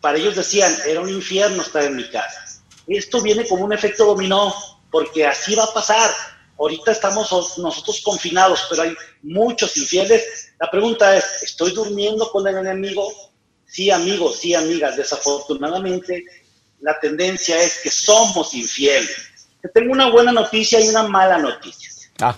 Para 0.00 0.18
ellos 0.18 0.36
decían, 0.36 0.76
era 0.86 1.00
un 1.00 1.08
infierno 1.08 1.62
estar 1.62 1.84
en 1.84 1.96
mi 1.96 2.08
casa. 2.10 2.60
Esto 2.86 3.22
viene 3.22 3.46
como 3.46 3.64
un 3.64 3.72
efecto 3.72 4.04
dominó, 4.04 4.54
porque 4.90 5.26
así 5.26 5.54
va 5.54 5.64
a 5.64 5.72
pasar. 5.72 6.10
Ahorita 6.58 6.92
estamos 6.92 7.30
nosotros 7.58 8.02
confinados, 8.02 8.66
pero 8.68 8.82
hay 8.82 8.94
muchos 9.22 9.76
infieles. 9.76 10.52
La 10.60 10.70
pregunta 10.70 11.16
es, 11.16 11.24
¿estoy 11.42 11.72
durmiendo 11.72 12.30
con 12.30 12.46
el 12.46 12.58
enemigo? 12.58 13.10
Sí, 13.64 13.90
amigos, 13.90 14.36
sí, 14.40 14.54
amigas. 14.54 14.96
Desafortunadamente, 14.96 16.24
la 16.80 16.98
tendencia 17.00 17.60
es 17.62 17.78
que 17.82 17.90
somos 17.90 18.52
infieles. 18.54 19.16
Te 19.62 19.68
tengo 19.68 19.92
una 19.92 20.10
buena 20.10 20.32
noticia 20.32 20.80
y 20.80 20.88
una 20.88 21.04
mala 21.04 21.38
noticia. 21.38 21.90
Ah, 22.20 22.36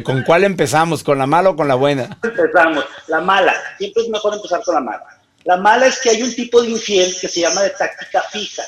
¿con 0.00 0.22
cuál 0.22 0.44
empezamos? 0.44 1.02
¿Con 1.02 1.18
la 1.18 1.26
mala 1.26 1.50
o 1.50 1.56
con 1.56 1.68
la 1.68 1.74
buena? 1.74 2.18
Empezamos. 2.22 2.84
La 3.08 3.20
mala. 3.20 3.54
Siempre 3.78 4.04
es 4.04 4.08
mejor 4.08 4.34
empezar 4.34 4.62
con 4.64 4.74
la 4.74 4.80
mala. 4.80 5.04
La 5.44 5.56
mala 5.56 5.86
es 5.86 5.98
que 6.00 6.10
hay 6.10 6.22
un 6.22 6.34
tipo 6.34 6.62
de 6.62 6.70
infiel 6.70 7.14
que 7.20 7.28
se 7.28 7.40
llama 7.40 7.62
de 7.62 7.70
táctica 7.70 8.22
fija. 8.30 8.62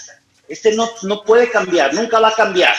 Este 0.48 0.74
no, 0.74 0.90
no 1.02 1.22
puede 1.22 1.50
cambiar, 1.50 1.94
nunca 1.94 2.20
va 2.20 2.28
a 2.28 2.34
cambiar. 2.34 2.74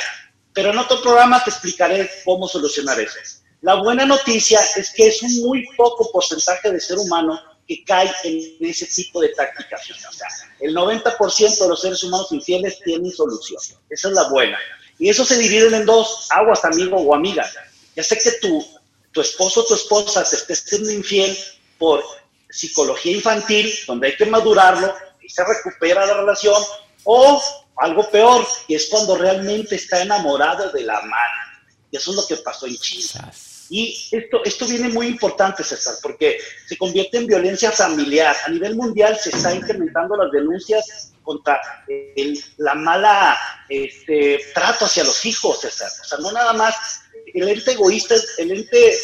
Pero 0.54 0.72
en 0.72 0.78
otro 0.78 1.02
programa 1.02 1.44
te 1.44 1.50
explicaré 1.50 2.10
cómo 2.24 2.48
solucionar 2.48 3.00
eso. 3.00 3.18
La 3.62 3.76
buena 3.76 4.06
noticia 4.06 4.60
es 4.76 4.92
que 4.92 5.08
es 5.08 5.22
un 5.24 5.48
muy 5.48 5.66
poco 5.76 6.12
porcentaje 6.12 6.72
de 6.72 6.80
ser 6.80 6.98
humano 6.98 7.40
que 7.68 7.84
cae 7.84 8.12
en 8.24 8.70
ese 8.70 8.86
tipo 8.86 9.22
de 9.22 9.30
tácticas. 9.30 9.82
O 9.90 10.14
sea, 10.14 10.28
el 10.60 10.76
90% 10.76 11.60
de 11.60 11.68
los 11.68 11.82
seres 11.82 12.04
humanos 12.04 12.32
infieles 12.32 12.80
tienen 12.82 13.12
solución. 13.12 13.60
Esa 13.90 14.10
es 14.10 14.14
la 14.14 14.30
buena. 14.30 14.58
Y 15.00 15.10
eso 15.10 15.26
se 15.26 15.38
divide 15.38 15.76
en 15.76 15.86
dos, 15.86 16.28
aguas, 16.32 16.64
amigo 16.64 16.98
o 16.98 17.16
amiga. 17.16 17.50
Ya 17.96 18.04
sé 18.04 18.18
que 18.18 18.32
tu, 18.42 18.66
tu 19.12 19.22
esposo 19.22 19.62
o 19.62 19.66
tu 19.66 19.76
esposa 19.76 20.24
te 20.24 20.36
esté 20.36 20.56
siendo 20.56 20.92
infiel 20.92 21.38
por 21.78 22.04
psicología 22.50 23.14
infantil, 23.14 23.74
donde 23.88 24.08
hay 24.08 24.16
que 24.16 24.26
madurarlo 24.26 24.94
y 25.22 25.30
se 25.30 25.44
recupera 25.44 26.06
la 26.06 26.14
relación, 26.14 26.62
o 27.04 27.42
algo 27.78 28.10
peor, 28.10 28.48
que 28.68 28.76
es 28.76 28.88
cuando 28.90 29.18
realmente 29.18 29.76
está 29.76 30.02
enamorado 30.02 30.72
de 30.72 30.84
la 30.84 31.02
madre. 31.02 31.68
Y 31.92 31.98
eso 31.98 32.12
es 32.12 32.18
lo 32.18 32.28
que 32.28 32.38
pasó 32.38 32.68
en 32.68 32.78
China. 32.78 33.32
Y 33.70 34.10
esto, 34.12 34.44
esto 34.46 34.68
viene 34.68 34.90
muy 34.90 35.08
importante, 35.08 35.64
César, 35.64 35.96
porque 36.02 36.38
se 36.68 36.78
convierte 36.78 37.18
en 37.18 37.28
violencia 37.28 37.72
familiar. 37.72 38.36
A 38.46 38.50
nivel 38.50 38.76
mundial 38.76 39.18
se 39.18 39.30
está 39.30 39.54
incrementando 39.54 40.16
las 40.16 40.32
denuncias 40.32 41.14
contra 41.24 41.60
el, 41.88 42.40
la 42.58 42.76
mala 42.76 43.38
este, 43.68 44.40
trato 44.54 44.86
hacia 44.86 45.04
los 45.04 45.26
hijos, 45.26 45.62
César. 45.62 45.90
O 46.00 46.04
sea, 46.06 46.18
no 46.20 46.32
nada 46.32 46.54
más, 46.54 47.02
el 47.42 47.50
ente 47.50 47.72
egoísta, 47.72 48.16
el 48.38 48.52
ente 48.52 48.98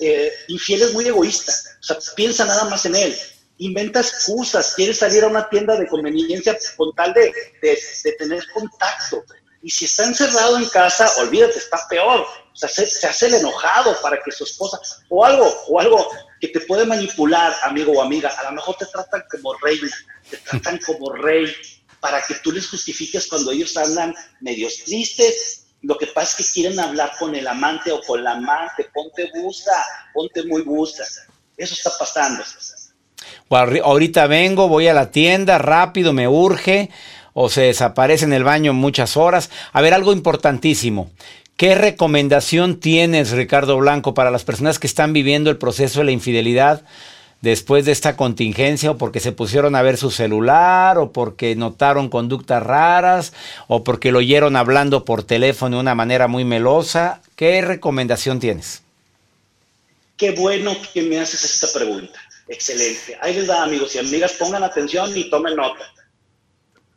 eh, 0.00 0.32
infiel 0.48 0.82
es 0.82 0.92
muy 0.92 1.06
egoísta. 1.06 1.52
O 1.80 1.82
sea, 1.82 1.96
piensa 2.14 2.44
nada 2.44 2.64
más 2.64 2.84
en 2.86 2.96
él. 2.96 3.16
Inventa 3.58 4.00
excusas, 4.00 4.74
quiere 4.74 4.92
salir 4.92 5.24
a 5.24 5.28
una 5.28 5.48
tienda 5.48 5.76
de 5.76 5.86
conveniencia 5.86 6.58
con 6.76 6.94
tal 6.94 7.14
de, 7.14 7.32
tener 8.18 8.44
contacto. 8.52 9.24
Y 9.62 9.70
si 9.70 9.86
está 9.86 10.04
encerrado 10.04 10.58
en 10.58 10.66
casa, 10.66 11.10
olvídate, 11.18 11.58
está 11.58 11.78
peor. 11.88 12.20
O 12.20 12.56
sea, 12.56 12.68
se, 12.68 12.86
se, 12.86 13.06
hace 13.06 13.26
el 13.26 13.34
enojado 13.34 13.96
para 14.02 14.22
que 14.22 14.30
su 14.30 14.44
esposa, 14.44 14.78
o 15.08 15.24
algo, 15.24 15.46
o 15.68 15.80
algo 15.80 16.08
que 16.40 16.48
te 16.48 16.60
puede 16.60 16.84
manipular, 16.84 17.54
amigo 17.62 17.92
o 17.92 18.02
amiga. 18.02 18.28
A 18.28 18.44
lo 18.44 18.52
mejor 18.52 18.76
te 18.76 18.86
tratan 18.86 19.24
como 19.30 19.54
reina, 19.54 19.90
te 20.30 20.36
tratan 20.38 20.78
como 20.84 21.12
rey, 21.12 21.52
para 22.00 22.22
que 22.22 22.34
tú 22.36 22.52
les 22.52 22.68
justifiques 22.68 23.26
cuando 23.26 23.50
ellos 23.52 23.76
andan 23.76 24.14
medios 24.40 24.84
tristes. 24.84 25.65
Lo 25.82 25.96
que 25.96 26.06
pasa 26.06 26.36
es 26.38 26.46
que 26.46 26.60
quieren 26.60 26.80
hablar 26.80 27.12
con 27.18 27.34
el 27.34 27.46
amante 27.46 27.92
o 27.92 28.00
con 28.00 28.24
la 28.24 28.32
amante. 28.32 28.88
Ponte 28.92 29.30
busta, 29.34 29.72
ponte 30.12 30.44
muy 30.44 30.62
busta. 30.62 31.04
Eso 31.56 31.74
está 31.74 31.90
pasando. 31.98 32.42
Ahorita 33.48 34.26
vengo, 34.26 34.68
voy 34.68 34.88
a 34.88 34.94
la 34.94 35.10
tienda, 35.10 35.58
rápido, 35.58 36.12
me 36.12 36.28
urge 36.28 36.90
o 37.32 37.48
se 37.48 37.62
desaparece 37.62 38.24
en 38.24 38.32
el 38.32 38.44
baño 38.44 38.72
muchas 38.72 39.16
horas. 39.16 39.50
A 39.72 39.80
ver, 39.80 39.94
algo 39.94 40.12
importantísimo. 40.12 41.10
¿Qué 41.56 41.74
recomendación 41.74 42.80
tienes, 42.80 43.30
Ricardo 43.30 43.78
Blanco, 43.78 44.14
para 44.14 44.30
las 44.30 44.44
personas 44.44 44.78
que 44.78 44.86
están 44.86 45.12
viviendo 45.12 45.50
el 45.50 45.58
proceso 45.58 46.00
de 46.00 46.06
la 46.06 46.12
infidelidad 46.12 46.82
después 47.40 47.84
de 47.84 47.92
esta 47.92 48.16
contingencia 48.16 48.92
o 48.92 48.98
porque 48.98 49.20
se 49.20 49.32
pusieron 49.32 49.74
a 49.74 49.82
ver 49.82 49.96
su 49.96 50.10
celular 50.10 50.98
o 50.98 51.12
porque 51.12 51.54
notaron 51.54 52.08
conductas 52.08 52.62
raras 52.62 53.32
o 53.68 53.84
porque 53.84 54.12
lo 54.12 54.18
oyeron 54.18 54.56
hablando 54.56 55.04
por 55.04 55.22
teléfono 55.22 55.76
de 55.76 55.82
una 55.82 55.94
manera 55.94 56.28
muy 56.28 56.44
melosa? 56.44 57.20
¿Qué 57.36 57.60
recomendación 57.62 58.40
tienes? 58.40 58.82
Qué 60.16 60.30
bueno 60.30 60.74
que 60.94 61.02
me 61.02 61.20
haces 61.20 61.44
esta 61.44 61.78
pregunta. 61.78 62.18
Excelente. 62.48 63.18
Ahí 63.20 63.34
les 63.34 63.46
da, 63.46 63.62
amigos 63.64 63.94
y 63.94 63.98
amigas, 63.98 64.32
pongan 64.32 64.62
atención 64.62 65.16
y 65.16 65.28
tomen 65.28 65.56
nota. 65.56 65.92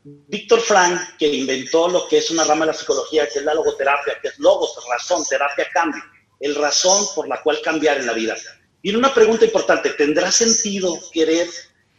Víctor 0.03 0.61
Frank, 0.61 1.17
que 1.17 1.27
inventó 1.27 1.89
lo 1.89 2.07
que 2.07 2.19
es 2.19 2.31
una 2.31 2.43
rama 2.43 2.65
de 2.65 2.71
la 2.71 2.77
psicología, 2.77 3.27
que 3.27 3.39
es 3.39 3.45
la 3.45 3.53
logoterapia, 3.53 4.17
que 4.21 4.29
es 4.29 4.39
logos, 4.39 4.73
razón, 4.89 5.23
terapia, 5.29 5.67
cambio, 5.73 6.01
el 6.39 6.55
razón 6.55 7.05
por 7.15 7.27
la 7.27 7.41
cual 7.41 7.59
cambiar 7.61 7.97
en 7.97 8.05
la 8.05 8.13
vida. 8.13 8.35
Y 8.81 8.95
una 8.95 9.13
pregunta 9.13 9.45
importante, 9.45 9.89
¿tendrá 9.91 10.31
sentido 10.31 10.97
querer 11.11 11.47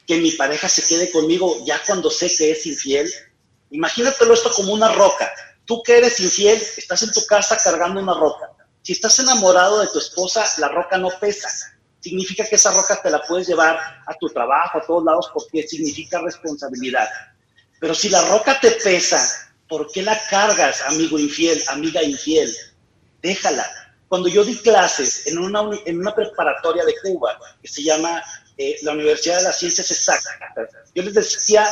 que 0.07 0.17
mi 0.17 0.33
pareja 0.33 0.69
se 0.69 0.87
quede 0.87 1.11
conmigo 1.11 1.63
ya 1.67 1.81
cuando 1.87 2.11
sé 2.11 2.35
que 2.35 2.53
es 2.53 2.67
infiel? 2.67 3.11
Imagínatelo 3.71 4.35
esto 4.35 4.51
como 4.53 4.73
una 4.73 4.93
roca. 4.93 5.31
Tú 5.65 5.83
que 5.83 5.99
eres 5.99 6.19
infiel, 6.21 6.61
estás 6.77 7.03
en 7.03 7.13
tu 7.13 7.25
casa 7.27 7.59
cargando 7.63 8.01
una 8.01 8.15
roca. 8.15 8.51
Si 8.83 8.93
estás 8.93 9.19
enamorado 9.19 9.81
de 9.81 9.89
tu 9.89 9.99
esposa, 9.99 10.45
la 10.59 10.69
roca 10.69 10.97
no 10.97 11.11
pesa. 11.21 11.49
Significa 12.01 12.49
que 12.49 12.57
esa 12.57 12.73
roca 12.73 13.01
te 13.03 13.11
la 13.11 13.23
puedes 13.23 13.47
llevar 13.47 13.79
a 14.07 14.15
tu 14.19 14.29
trabajo, 14.31 14.79
a 14.79 14.87
todos 14.87 15.05
lados, 15.05 15.31
porque 15.35 15.69
significa 15.69 16.19
responsabilidad. 16.23 17.09
Pero 17.79 17.95
si 17.95 18.09
la 18.09 18.23
roca 18.23 18.59
te 18.59 18.71
pesa, 18.73 19.53
¿por 19.69 19.91
qué 19.93 20.03
la 20.03 20.19
cargas, 20.29 20.81
amigo 20.87 21.19
infiel, 21.19 21.63
amiga 21.69 22.03
infiel? 22.03 22.55
Déjala. 23.21 23.90
Cuando 24.11 24.29
yo 24.29 24.43
di 24.43 24.57
clases 24.57 25.29
en 25.29 25.39
una, 25.39 25.61
en 25.87 26.01
una 26.01 26.13
preparatoria 26.13 26.85
de 26.85 26.97
Cuba, 27.01 27.39
que 27.63 27.69
se 27.69 27.85
llama 27.85 28.21
eh, 28.57 28.77
la 28.83 28.91
Universidad 28.91 29.37
de 29.37 29.45
las 29.45 29.61
Ciencias 29.61 29.89
Exactas, 29.89 30.35
yo 30.97 31.05
les 31.05 31.15
decía 31.15 31.65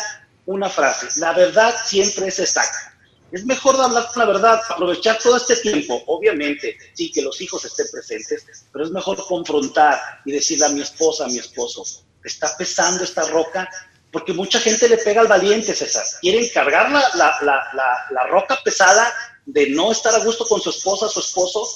una 0.46 0.70
frase, 0.70 1.08
la 1.18 1.32
verdad 1.32 1.74
siempre 1.84 2.28
es 2.28 2.38
exacta. 2.38 2.94
Es 3.32 3.44
mejor 3.44 3.74
hablar 3.80 4.06
con 4.14 4.20
la 4.20 4.32
verdad, 4.32 4.60
aprovechar 4.68 5.18
todo 5.18 5.36
este 5.36 5.56
tiempo, 5.56 6.00
obviamente, 6.06 6.78
sí, 6.94 7.10
que 7.10 7.22
los 7.22 7.40
hijos 7.40 7.64
estén 7.64 7.88
presentes, 7.90 8.44
pero 8.72 8.84
es 8.84 8.92
mejor 8.92 9.16
confrontar 9.26 10.00
y 10.24 10.30
decirle 10.30 10.66
a 10.66 10.68
mi 10.68 10.82
esposa, 10.82 11.24
a 11.24 11.28
mi 11.28 11.38
esposo, 11.38 11.82
está 12.22 12.56
pesando 12.56 13.02
esta 13.02 13.26
roca? 13.26 13.68
Porque 14.12 14.32
mucha 14.32 14.60
gente 14.60 14.88
le 14.88 14.98
pega 14.98 15.22
al 15.22 15.26
valiente, 15.26 15.74
César. 15.74 16.06
Quieren 16.20 16.48
cargar 16.50 16.88
la, 16.88 17.02
la, 17.16 17.36
la, 17.42 18.06
la, 18.12 18.26
roca 18.28 18.60
pesada 18.62 19.12
de 19.44 19.70
no 19.70 19.90
estar 19.90 20.14
a 20.14 20.24
gusto 20.24 20.46
con 20.46 20.60
su 20.60 20.70
esposa, 20.70 21.08
su 21.08 21.18
esposo, 21.18 21.66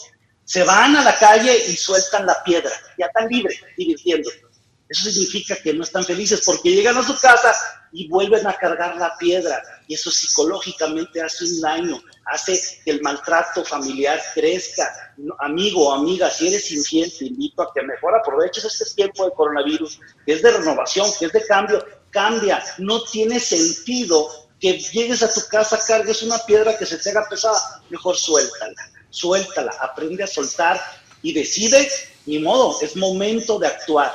se 0.45 0.65
van 0.65 0.97
a 0.97 1.05
la 1.05 1.19
calle 1.19 1.57
y 1.69 1.77
sueltan 1.77 2.27
la 2.27 2.43
piedra, 2.45 2.71
ya 2.99 3.07
están 3.07 3.29
libres, 3.29 3.61
divirtiendo. 3.77 4.31
Eso 4.93 5.11
significa 5.11 5.57
que 5.57 5.73
no 5.73 5.85
están 5.85 6.05
felices 6.05 6.43
porque 6.45 6.71
llegan 6.71 6.99
a 6.99 7.03
su 7.03 7.19
casa 7.19 7.55
y 7.93 8.09
vuelven 8.09 8.47
a 8.47 8.53
cargar 8.53 8.97
la 8.97 9.17
piedra. 9.17 9.63
Y 9.89 9.95
eso 9.95 10.11
psicológicamente 10.11 11.23
hace 11.23 11.45
un 11.45 11.61
daño, 11.63 12.03
hace 12.27 12.61
que 12.85 12.91
el 12.91 13.01
maltrato 13.01 13.65
familiar 13.65 14.21
crezca. 14.35 15.15
Amigo 15.39 15.89
o 15.89 15.95
amiga, 15.95 16.29
si 16.29 16.49
eres 16.49 16.71
infiel, 16.73 17.11
te 17.19 17.25
invito 17.25 17.63
a 17.63 17.73
que 17.73 17.81
mejor 17.81 18.15
aproveches 18.15 18.67
este 18.67 18.85
tiempo 18.95 19.25
de 19.25 19.33
coronavirus, 19.33 19.99
que 20.27 20.35
es 20.35 20.43
de 20.43 20.51
renovación, 20.51 21.11
que 21.19 21.25
es 21.25 21.33
de 21.33 21.47
cambio. 21.47 21.83
Cambia, 22.11 22.63
no 22.77 23.03
tiene 23.05 23.41
sentido 23.41 24.29
que 24.61 24.79
llegues 24.79 25.23
a 25.23 25.33
tu 25.33 25.41
casa, 25.49 25.81
cargues 25.87 26.23
una 26.23 26.37
piedra 26.41 26.77
que 26.77 26.85
se 26.85 26.99
te 26.99 27.09
haga 27.09 27.27
pesada, 27.31 27.83
mejor 27.89 28.15
suéltala 28.15 28.75
suéltala, 29.13 29.73
aprende 29.81 30.25
a 30.25 30.27
soltar 30.27 30.81
y 31.23 31.33
decide, 31.33 31.89
ni 32.27 32.39
modo, 32.41 32.81
es 32.81 32.97
momento 32.97 33.59
de 33.59 33.69
actuar. 33.69 34.13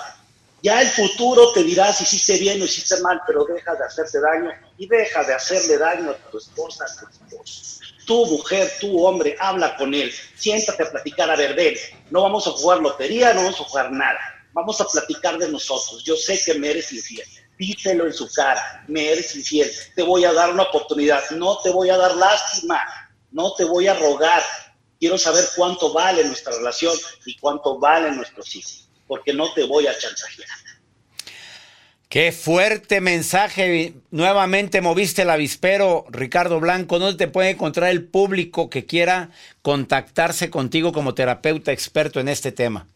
Ya 0.64 0.82
el 0.82 0.90
futuro 0.90 1.52
te 1.54 1.64
dirá 1.64 1.94
si 1.94 2.04
hiciste 2.04 2.38
bien 2.40 2.62
o 2.62 2.66
hiciste 2.66 3.00
mal, 3.02 3.22
pero 3.28 3.46
deja 3.46 3.76
de 3.76 3.86
hacerte 3.86 4.20
daño 4.20 4.52
y 4.78 4.88
deja 4.88 5.24
de 5.24 5.34
hacerle 5.34 5.78
daño 5.78 6.12
a 6.12 6.32
tu 6.32 6.40
esposa, 6.40 6.84
a 6.86 7.00
tu 7.00 7.08
esposo. 7.08 7.80
Tu 8.08 8.26
mujer, 8.26 8.72
tu 8.80 9.06
hombre, 9.06 9.36
habla 9.40 9.76
con 9.78 9.94
él, 9.94 10.12
siéntate 10.36 10.84
a 10.84 10.90
platicar, 10.90 11.30
a 11.30 11.36
ver, 11.36 11.56
ven, 11.56 11.76
no 12.10 12.24
vamos 12.24 12.48
a 12.48 12.52
jugar 12.52 12.80
lotería, 12.80 13.34
no 13.34 13.44
vamos 13.44 13.60
a 13.60 13.64
jugar 13.66 13.92
nada, 13.92 14.20
vamos 14.54 14.80
a 14.82 14.86
platicar 14.86 15.38
de 15.38 15.50
nosotros. 15.50 16.04
Yo 16.04 16.16
sé 16.16 16.40
que 16.44 16.58
me 16.58 16.72
eres 16.72 16.92
infiel, 16.92 17.28
díselo 17.60 18.08
en 18.08 18.14
su 18.14 18.28
cara, 18.32 18.86
me 18.88 19.12
eres 19.12 19.36
infiel, 19.36 19.70
te 19.94 20.04
voy 20.04 20.24
a 20.24 20.34
dar 20.34 20.52
una 20.52 20.64
oportunidad, 20.64 21.30
no 21.32 21.60
te 21.60 21.70
voy 21.70 21.90
a 21.90 21.98
dar 21.98 22.16
lástima, 22.16 22.82
no 23.32 23.54
te 23.56 23.66
voy 23.66 23.88
a 23.88 23.94
rogar, 23.94 24.42
Quiero 25.00 25.18
saber 25.18 25.46
cuánto 25.56 25.94
vale 25.94 26.24
nuestra 26.24 26.56
relación 26.56 26.96
y 27.26 27.38
cuánto 27.38 27.78
valen 27.80 28.16
nuestros 28.16 28.56
hijos, 28.56 28.90
porque 29.08 29.34
no 29.34 29.54
te 29.54 29.64
voy 29.64 29.88
a 29.88 29.98
chantajear. 29.98 30.48
Qué 32.10 32.32
fuerte 32.32 33.02
mensaje. 33.02 33.94
Nuevamente 34.12 34.80
moviste 34.80 35.24
el 35.24 35.30
avispero, 35.30 36.06
Ricardo 36.10 36.60
Blanco. 36.62 37.00
¿Dónde 37.00 37.18
te 37.18 37.28
puede 37.28 37.50
encontrar 37.50 37.90
el 37.90 38.08
público 38.08 38.70
que 38.70 38.86
quiera 38.86 39.30
contactarse 39.62 40.50
contigo 40.50 40.94
como 40.94 41.14
terapeuta 41.14 41.74
experto 41.74 42.22
en 42.22 42.30
este 42.30 42.54
tema? 42.54 42.88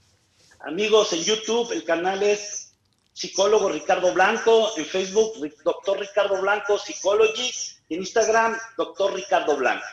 Amigos, 0.62 1.12
en 1.12 1.24
YouTube 1.24 1.74
el 1.74 1.84
canal 1.84 2.24
es 2.24 2.72
Psicólogo 3.12 3.70
Ricardo 3.70 4.14
Blanco, 4.14 4.72
en 4.78 4.86
Facebook 4.86 5.34
Doctor 5.66 6.00
Ricardo 6.00 6.42
Blanco 6.42 6.80
Psychology, 6.80 7.52
en 7.90 8.00
Instagram 8.00 8.58
Doctor 8.78 9.14
Ricardo 9.14 9.58
Blanco. 9.58 9.86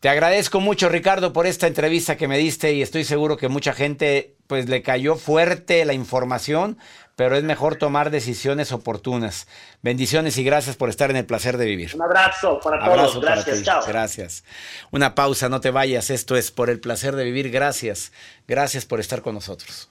Te 0.00 0.08
agradezco 0.08 0.60
mucho, 0.60 0.88
Ricardo, 0.88 1.34
por 1.34 1.46
esta 1.46 1.66
entrevista 1.66 2.16
que 2.16 2.26
me 2.26 2.38
diste 2.38 2.72
y 2.72 2.80
estoy 2.80 3.04
seguro 3.04 3.36
que 3.36 3.48
mucha 3.48 3.74
gente 3.74 4.34
pues 4.46 4.66
le 4.66 4.80
cayó 4.82 5.14
fuerte 5.14 5.84
la 5.84 5.92
información, 5.92 6.78
pero 7.16 7.36
es 7.36 7.44
mejor 7.44 7.76
tomar 7.76 8.10
decisiones 8.10 8.72
oportunas. 8.72 9.46
Bendiciones 9.82 10.38
y 10.38 10.42
gracias 10.42 10.76
por 10.76 10.88
estar 10.88 11.10
en 11.10 11.16
el 11.16 11.26
placer 11.26 11.58
de 11.58 11.66
vivir. 11.66 11.90
Un 11.94 12.00
abrazo 12.00 12.58
para 12.64 12.82
todos. 12.82 13.20
Gracias, 13.20 13.62
chao. 13.62 13.82
Gracias. 13.86 14.42
Una 14.90 15.14
pausa, 15.14 15.50
no 15.50 15.60
te 15.60 15.70
vayas. 15.70 16.08
Esto 16.08 16.34
es 16.34 16.50
por 16.50 16.70
el 16.70 16.80
placer 16.80 17.14
de 17.14 17.24
vivir. 17.24 17.50
Gracias. 17.50 18.10
Gracias 18.48 18.86
por 18.86 19.00
estar 19.00 19.20
con 19.20 19.34
nosotros. 19.34 19.90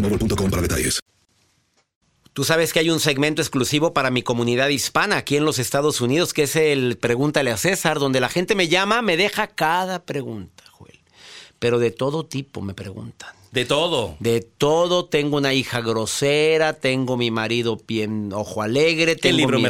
para 0.01 0.61
detalles. 0.61 0.99
Tú 2.33 2.45
sabes 2.45 2.71
que 2.71 2.79
hay 2.79 2.89
un 2.89 3.01
segmento 3.01 3.41
exclusivo 3.41 3.93
para 3.93 4.09
mi 4.09 4.21
comunidad 4.23 4.69
hispana 4.69 5.17
aquí 5.17 5.35
en 5.35 5.43
los 5.43 5.59
Estados 5.59 5.99
Unidos, 5.99 6.33
que 6.33 6.43
es 6.43 6.55
el 6.55 6.97
Pregúntale 6.97 7.51
a 7.51 7.57
César, 7.57 7.99
donde 7.99 8.21
la 8.21 8.29
gente 8.29 8.55
me 8.55 8.69
llama, 8.69 9.01
me 9.01 9.17
deja 9.17 9.47
cada 9.47 10.05
pregunta, 10.05 10.63
Joel. 10.71 10.99
Pero 11.59 11.77
de 11.77 11.91
todo 11.91 12.25
tipo 12.25 12.61
me 12.61 12.73
preguntan. 12.73 13.31
De 13.51 13.65
todo. 13.65 14.15
De 14.19 14.39
todo. 14.39 15.05
Tengo 15.05 15.35
una 15.35 15.53
hija 15.53 15.81
grosera, 15.81 16.71
tengo 16.71 17.17
mi 17.17 17.31
marido 17.31 17.77
bien 17.85 18.31
ojo 18.31 18.61
alegre. 18.61 19.17
¿Qué 19.17 19.33
libro 19.33 19.59
me 19.59 19.69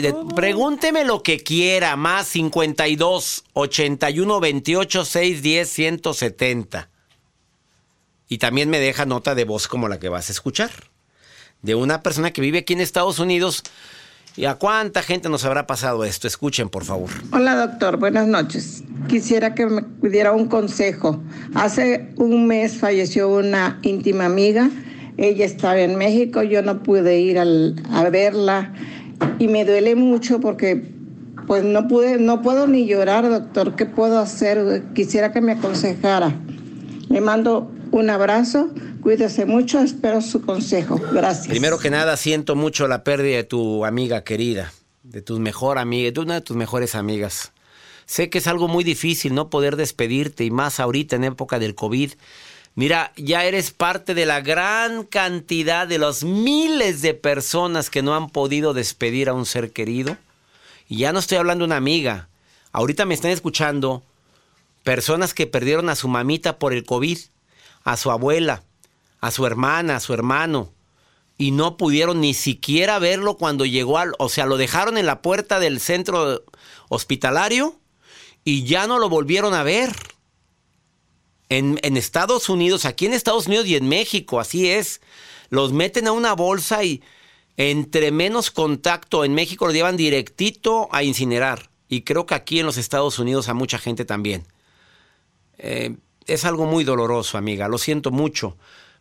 de- 0.00 0.14
pregúnteme 0.36 1.04
lo 1.04 1.24
que 1.24 1.38
quiera. 1.40 1.96
Más 1.96 2.28
52 2.28 3.44
81 3.52 4.38
28 4.40 5.04
610 5.04 5.68
170. 5.68 6.88
Y 8.28 8.38
también 8.38 8.70
me 8.70 8.80
deja 8.80 9.04
nota 9.06 9.34
de 9.34 9.44
voz 9.44 9.68
como 9.68 9.88
la 9.88 9.98
que 9.98 10.08
vas 10.08 10.28
a 10.28 10.32
escuchar. 10.32 10.70
De 11.62 11.74
una 11.74 12.02
persona 12.02 12.32
que 12.32 12.40
vive 12.40 12.58
aquí 12.58 12.72
en 12.72 12.80
Estados 12.80 13.18
Unidos. 13.18 13.62
¿Y 14.36 14.46
a 14.46 14.56
cuánta 14.56 15.02
gente 15.02 15.28
nos 15.28 15.44
habrá 15.44 15.66
pasado 15.66 16.04
esto? 16.04 16.26
Escuchen, 16.26 16.68
por 16.68 16.84
favor. 16.84 17.10
Hola 17.32 17.54
doctor, 17.54 17.98
buenas 17.98 18.26
noches. 18.26 18.82
Quisiera 19.08 19.54
que 19.54 19.66
me 19.66 19.82
diera 20.10 20.32
un 20.32 20.48
consejo. 20.48 21.22
Hace 21.54 22.12
un 22.16 22.46
mes 22.46 22.76
falleció 22.78 23.28
una 23.28 23.78
íntima 23.82 24.24
amiga. 24.26 24.70
Ella 25.16 25.44
estaba 25.44 25.78
en 25.78 25.94
México, 25.96 26.42
yo 26.42 26.62
no 26.62 26.82
pude 26.82 27.20
ir 27.20 27.38
al- 27.38 27.80
a 27.92 28.08
verla 28.10 28.74
y 29.38 29.46
me 29.46 29.64
duele 29.64 29.94
mucho 29.94 30.40
porque 30.40 30.82
pues 31.46 31.62
no 31.62 31.86
pude, 31.86 32.18
no 32.18 32.42
puedo 32.42 32.66
ni 32.66 32.86
llorar, 32.86 33.28
doctor. 33.28 33.76
¿Qué 33.76 33.86
puedo 33.86 34.18
hacer? 34.18 34.82
Quisiera 34.94 35.30
que 35.32 35.40
me 35.40 35.52
aconsejara. 35.52 36.34
Le 37.08 37.20
mando 37.20 37.70
un 37.94 38.10
abrazo, 38.10 38.70
cuídese 39.02 39.46
mucho, 39.46 39.78
espero 39.78 40.20
su 40.20 40.42
consejo. 40.42 41.00
Gracias. 41.12 41.46
Primero 41.46 41.78
que 41.78 41.90
nada, 41.90 42.16
siento 42.16 42.56
mucho 42.56 42.88
la 42.88 43.04
pérdida 43.04 43.36
de 43.36 43.44
tu 43.44 43.84
amiga 43.84 44.24
querida, 44.24 44.72
de 45.04 45.22
tu 45.22 45.38
mejor 45.38 45.78
amiga, 45.78 46.10
de 46.10 46.20
una 46.20 46.34
de 46.34 46.40
tus 46.40 46.56
mejores 46.56 46.96
amigas. 46.96 47.52
Sé 48.06 48.30
que 48.30 48.38
es 48.38 48.48
algo 48.48 48.66
muy 48.66 48.82
difícil 48.82 49.32
no 49.32 49.48
poder 49.48 49.76
despedirte 49.76 50.44
y 50.44 50.50
más 50.50 50.80
ahorita 50.80 51.14
en 51.14 51.22
época 51.22 51.60
del 51.60 51.76
COVID. 51.76 52.12
Mira, 52.74 53.12
ya 53.16 53.44
eres 53.44 53.70
parte 53.70 54.14
de 54.14 54.26
la 54.26 54.40
gran 54.40 55.04
cantidad 55.04 55.86
de 55.86 55.98
los 55.98 56.24
miles 56.24 57.00
de 57.00 57.14
personas 57.14 57.90
que 57.90 58.02
no 58.02 58.16
han 58.16 58.28
podido 58.28 58.74
despedir 58.74 59.28
a 59.28 59.34
un 59.34 59.46
ser 59.46 59.70
querido. 59.70 60.16
Y 60.88 60.98
ya 60.98 61.12
no 61.12 61.20
estoy 61.20 61.38
hablando 61.38 61.62
de 61.62 61.66
una 61.66 61.76
amiga. 61.76 62.28
Ahorita 62.72 63.06
me 63.06 63.14
están 63.14 63.30
escuchando 63.30 64.02
personas 64.82 65.32
que 65.32 65.46
perdieron 65.46 65.88
a 65.88 65.94
su 65.94 66.08
mamita 66.08 66.58
por 66.58 66.72
el 66.72 66.84
COVID, 66.84 67.18
a 67.84 67.96
su 67.96 68.10
abuela, 68.10 68.64
a 69.20 69.30
su 69.30 69.46
hermana, 69.46 69.96
a 69.96 70.00
su 70.00 70.12
hermano, 70.14 70.72
y 71.36 71.50
no 71.50 71.76
pudieron 71.76 72.20
ni 72.20 72.34
siquiera 72.34 72.98
verlo 72.98 73.36
cuando 73.36 73.64
llegó 73.64 73.98
al, 73.98 74.14
o 74.18 74.28
sea, 74.28 74.46
lo 74.46 74.56
dejaron 74.56 74.98
en 74.98 75.06
la 75.06 75.20
puerta 75.22 75.60
del 75.60 75.80
centro 75.80 76.44
hospitalario 76.88 77.76
y 78.44 78.64
ya 78.64 78.86
no 78.86 78.98
lo 78.98 79.08
volvieron 79.08 79.54
a 79.54 79.62
ver. 79.62 79.94
En, 81.48 81.78
Estados 81.96 82.48
Unidos, 82.48 82.84
aquí 82.84 83.06
en 83.06 83.12
Estados 83.12 83.46
Unidos 83.46 83.66
y 83.66 83.76
en 83.76 83.88
México, 83.88 84.40
así 84.40 84.68
es. 84.70 85.00
Los 85.50 85.72
meten 85.72 86.08
a 86.08 86.12
una 86.12 86.32
bolsa 86.32 86.82
y 86.82 87.02
entre 87.56 88.10
menos 88.10 88.50
contacto 88.50 89.24
en 89.24 89.34
México 89.34 89.66
lo 89.66 89.72
llevan 89.72 89.96
directito 89.96 90.88
a 90.90 91.04
incinerar. 91.04 91.70
Y 91.88 92.02
creo 92.02 92.26
que 92.26 92.34
aquí 92.34 92.60
en 92.60 92.66
los 92.66 92.76
Estados 92.76 93.18
Unidos 93.18 93.48
a 93.48 93.54
mucha 93.54 93.78
gente 93.78 94.04
también. 94.04 94.46
Eh, 95.58 95.94
es 96.26 96.44
algo 96.44 96.66
muy 96.66 96.84
doloroso, 96.84 97.38
amiga. 97.38 97.68
Lo 97.68 97.78
siento 97.78 98.10
mucho. 98.10 98.56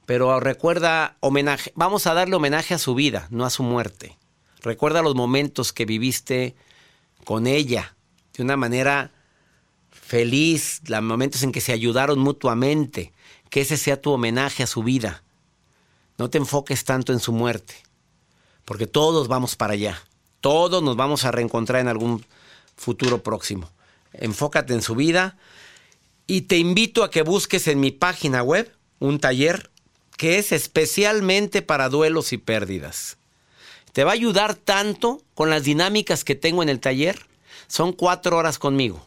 Pero 0.06 0.40
recuerda, 0.40 1.16
homenaje, 1.22 1.72
vamos 1.76 2.08
a 2.08 2.14
darle 2.14 2.36
homenaje 2.36 2.74
a 2.74 2.80
su 2.80 2.94
vida, 2.94 3.28
no 3.30 3.46
a 3.46 3.50
su 3.50 3.64
muerte. 3.64 4.18
Recuerda 4.62 5.02
los 5.02 5.16
momentos 5.16 5.72
que 5.72 5.86
viviste 5.86 6.56
con 7.24 7.48
ella 7.48 7.96
de 8.34 8.44
una 8.44 8.58
manera 8.58 9.12
feliz, 9.92 10.82
los 10.88 11.02
momentos 11.02 11.44
en 11.44 11.52
que 11.52 11.62
se 11.62 11.72
ayudaron 11.72 12.20
mutuamente. 12.20 13.14
Que 13.50 13.62
ese 13.62 13.78
sea 13.78 14.02
tu 14.02 14.12
homenaje 14.12 14.64
a 14.64 14.68
su 14.68 14.84
vida. 14.84 15.24
No 16.18 16.30
te 16.30 16.38
enfoques 16.38 16.84
tanto 16.84 17.14
en 17.14 17.20
su 17.20 17.32
muerte, 17.32 17.76
porque 18.66 18.88
todos 18.88 19.28
vamos 19.28 19.56
para 19.56 19.74
allá. 19.74 20.02
Todos 20.42 20.84
nos 20.84 20.96
vamos 20.96 21.26
a 21.26 21.32
reencontrar 21.32 21.82
en 21.82 21.88
algún 21.88 22.26
futuro 22.76 23.24
próximo. 23.24 23.70
Enfócate 24.14 24.74
en 24.74 24.82
su 24.82 24.96
vida 24.96 25.38
y 26.28 26.42
te 26.42 26.58
invito 26.58 27.04
a 27.04 27.12
que 27.12 27.22
busques 27.22 27.68
en 27.68 27.80
mi 27.80 27.92
página 27.92 28.44
web 28.44 28.72
un 29.00 29.20
taller 29.20 29.70
que 30.18 30.38
es 30.38 30.52
especialmente 30.52 31.62
para 31.62 31.90
duelos 31.90 32.34
y 32.34 32.38
pérdidas. 32.38 33.18
Te 33.92 34.04
va 34.04 34.12
a 34.12 34.16
ayudar 34.16 34.56
tanto 34.56 35.22
con 35.36 35.50
las 35.50 35.64
dinámicas 35.64 36.24
que 36.24 36.36
tengo 36.36 36.64
en 36.64 36.70
el 36.70 36.80
taller. 36.80 37.28
Son 37.68 37.94
cuatro 37.94 38.38
horas 38.38 38.58
conmigo 38.58 39.06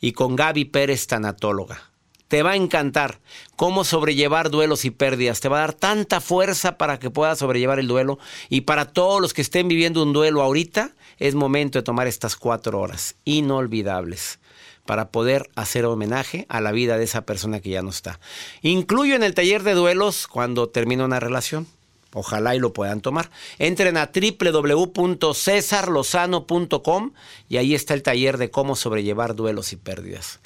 y 0.00 0.12
con 0.12 0.36
Gaby 0.36 0.66
Pérez, 0.66 1.06
tanatóloga. 1.06 1.90
Te 2.28 2.42
va 2.42 2.52
a 2.52 2.56
encantar 2.56 3.20
cómo 3.54 3.84
sobrellevar 3.84 4.50
duelos 4.50 4.84
y 4.84 4.90
pérdidas. 4.90 5.40
Te 5.40 5.48
va 5.48 5.58
a 5.58 5.60
dar 5.60 5.74
tanta 5.74 6.20
fuerza 6.20 6.76
para 6.76 6.98
que 6.98 7.10
puedas 7.10 7.38
sobrellevar 7.38 7.78
el 7.78 7.86
duelo. 7.86 8.18
Y 8.48 8.62
para 8.62 8.86
todos 8.86 9.20
los 9.20 9.32
que 9.32 9.42
estén 9.42 9.68
viviendo 9.68 10.02
un 10.02 10.12
duelo 10.12 10.42
ahorita, 10.42 10.90
es 11.18 11.34
momento 11.36 11.78
de 11.78 11.84
tomar 11.84 12.08
estas 12.08 12.34
cuatro 12.34 12.80
horas 12.80 13.14
inolvidables. 13.24 14.40
Para 14.86 15.10
poder 15.10 15.48
hacer 15.54 15.84
homenaje 15.84 16.46
a 16.48 16.60
la 16.60 16.72
vida 16.72 16.98
de 16.98 17.04
esa 17.04 17.22
persona 17.22 17.60
que 17.60 17.70
ya 17.70 17.82
no 17.82 17.90
está. 17.90 18.18
Incluyo 18.62 19.14
en 19.14 19.22
el 19.22 19.34
taller 19.34 19.62
de 19.62 19.74
duelos 19.74 20.26
cuando 20.26 20.68
termina 20.68 21.04
una 21.04 21.20
relación. 21.20 21.68
Ojalá 22.12 22.54
y 22.54 22.58
lo 22.58 22.72
puedan 22.72 23.00
tomar. 23.02 23.30
Entren 23.58 23.98
a 23.98 24.10
www.cesarlozano.com 24.14 27.12
y 27.48 27.58
ahí 27.58 27.74
está 27.74 27.92
el 27.92 28.02
taller 28.02 28.38
de 28.38 28.50
cómo 28.50 28.74
sobrellevar 28.74 29.34
duelos 29.34 29.74
y 29.74 29.76
pérdidas. 29.76 30.40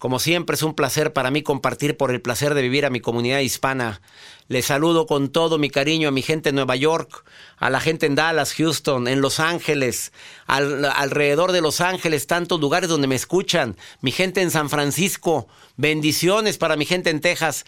Como 0.00 0.18
siempre 0.18 0.54
es 0.54 0.62
un 0.62 0.72
placer 0.72 1.12
para 1.12 1.30
mí 1.30 1.42
compartir 1.42 1.98
por 1.98 2.10
el 2.10 2.22
placer 2.22 2.54
de 2.54 2.62
vivir 2.62 2.86
a 2.86 2.90
mi 2.90 3.00
comunidad 3.00 3.40
hispana. 3.40 4.00
Les 4.48 4.64
saludo 4.64 5.04
con 5.04 5.28
todo 5.28 5.58
mi 5.58 5.68
cariño 5.68 6.08
a 6.08 6.10
mi 6.10 6.22
gente 6.22 6.48
en 6.48 6.54
Nueva 6.54 6.74
York, 6.74 7.22
a 7.58 7.68
la 7.68 7.80
gente 7.80 8.06
en 8.06 8.14
Dallas, 8.14 8.54
Houston, 8.54 9.08
en 9.08 9.20
Los 9.20 9.40
Ángeles, 9.40 10.14
alrededor 10.46 11.52
de 11.52 11.60
Los 11.60 11.82
Ángeles, 11.82 12.26
tantos 12.26 12.58
lugares 12.60 12.88
donde 12.88 13.08
me 13.08 13.14
escuchan, 13.14 13.76
mi 14.00 14.10
gente 14.10 14.40
en 14.40 14.50
San 14.50 14.70
Francisco, 14.70 15.48
bendiciones 15.76 16.56
para 16.56 16.76
mi 16.76 16.86
gente 16.86 17.10
en 17.10 17.20
Texas. 17.20 17.66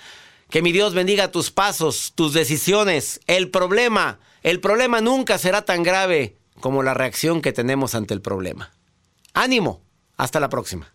Que 0.49 0.63
mi 0.63 0.73
Dios 0.73 0.95
bendiga 0.95 1.31
tus 1.31 1.51
pasos, 1.51 2.15
tus 2.15 2.33
decisiones. 2.33 3.21
El 3.27 3.51
problema, 3.51 4.21
el 4.43 4.59
problema 4.61 5.03
nunca 5.03 5.37
será 5.37 5.67
tan 5.67 5.83
grave 5.83 6.39
como 6.61 6.83
la 6.83 6.95
reacción 6.95 7.43
que 7.43 7.53
tenemos 7.53 7.95
ante 7.95 8.15
el 8.15 8.23
problema. 8.23 8.73
Ánimo, 9.35 9.83
hasta 10.17 10.41
la 10.41 10.49
próxima. 10.49 10.95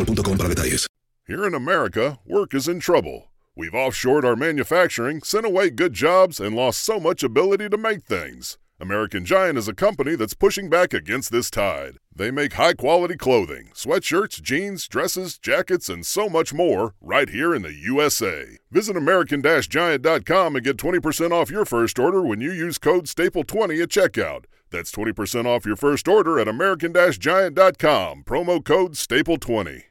Here 1.27 1.45
in 1.45 1.53
America, 1.53 2.17
work 2.25 2.55
is 2.55 2.67
in 2.67 2.79
trouble. 2.79 3.29
We've 3.55 3.73
offshored 3.73 4.23
our 4.23 4.35
manufacturing, 4.35 5.21
sent 5.21 5.45
away 5.45 5.69
good 5.69 5.93
jobs, 5.93 6.39
and 6.39 6.55
lost 6.55 6.83
so 6.83 6.99
much 6.99 7.21
ability 7.21 7.69
to 7.69 7.77
make 7.77 8.03
things. 8.03 8.57
American 8.79 9.25
Giant 9.25 9.59
is 9.59 9.67
a 9.67 9.75
company 9.75 10.15
that's 10.15 10.33
pushing 10.33 10.71
back 10.71 10.91
against 10.91 11.31
this 11.31 11.51
tide. 11.51 11.97
They 12.15 12.31
make 12.31 12.53
high 12.53 12.73
quality 12.73 13.15
clothing, 13.15 13.69
sweatshirts, 13.75 14.41
jeans, 14.41 14.87
dresses, 14.87 15.37
jackets, 15.37 15.87
and 15.87 16.03
so 16.03 16.27
much 16.27 16.51
more 16.51 16.95
right 16.99 17.29
here 17.29 17.53
in 17.53 17.61
the 17.61 17.73
USA. 17.73 18.57
Visit 18.71 18.97
American 18.97 19.43
Giant.com 19.43 20.55
and 20.55 20.65
get 20.65 20.77
20% 20.77 21.31
off 21.31 21.51
your 21.51 21.65
first 21.65 21.99
order 21.99 22.23
when 22.23 22.41
you 22.41 22.51
use 22.51 22.79
code 22.79 23.05
STAPLE20 23.05 23.83
at 23.83 23.89
checkout. 23.89 24.45
That's 24.71 24.91
20% 24.91 25.45
off 25.45 25.65
your 25.65 25.75
first 25.75 26.07
order 26.07 26.39
at 26.39 26.47
American-Giant.com. 26.47 28.23
Promo 28.23 28.63
code 28.63 28.93
STAPLE20. 28.93 29.90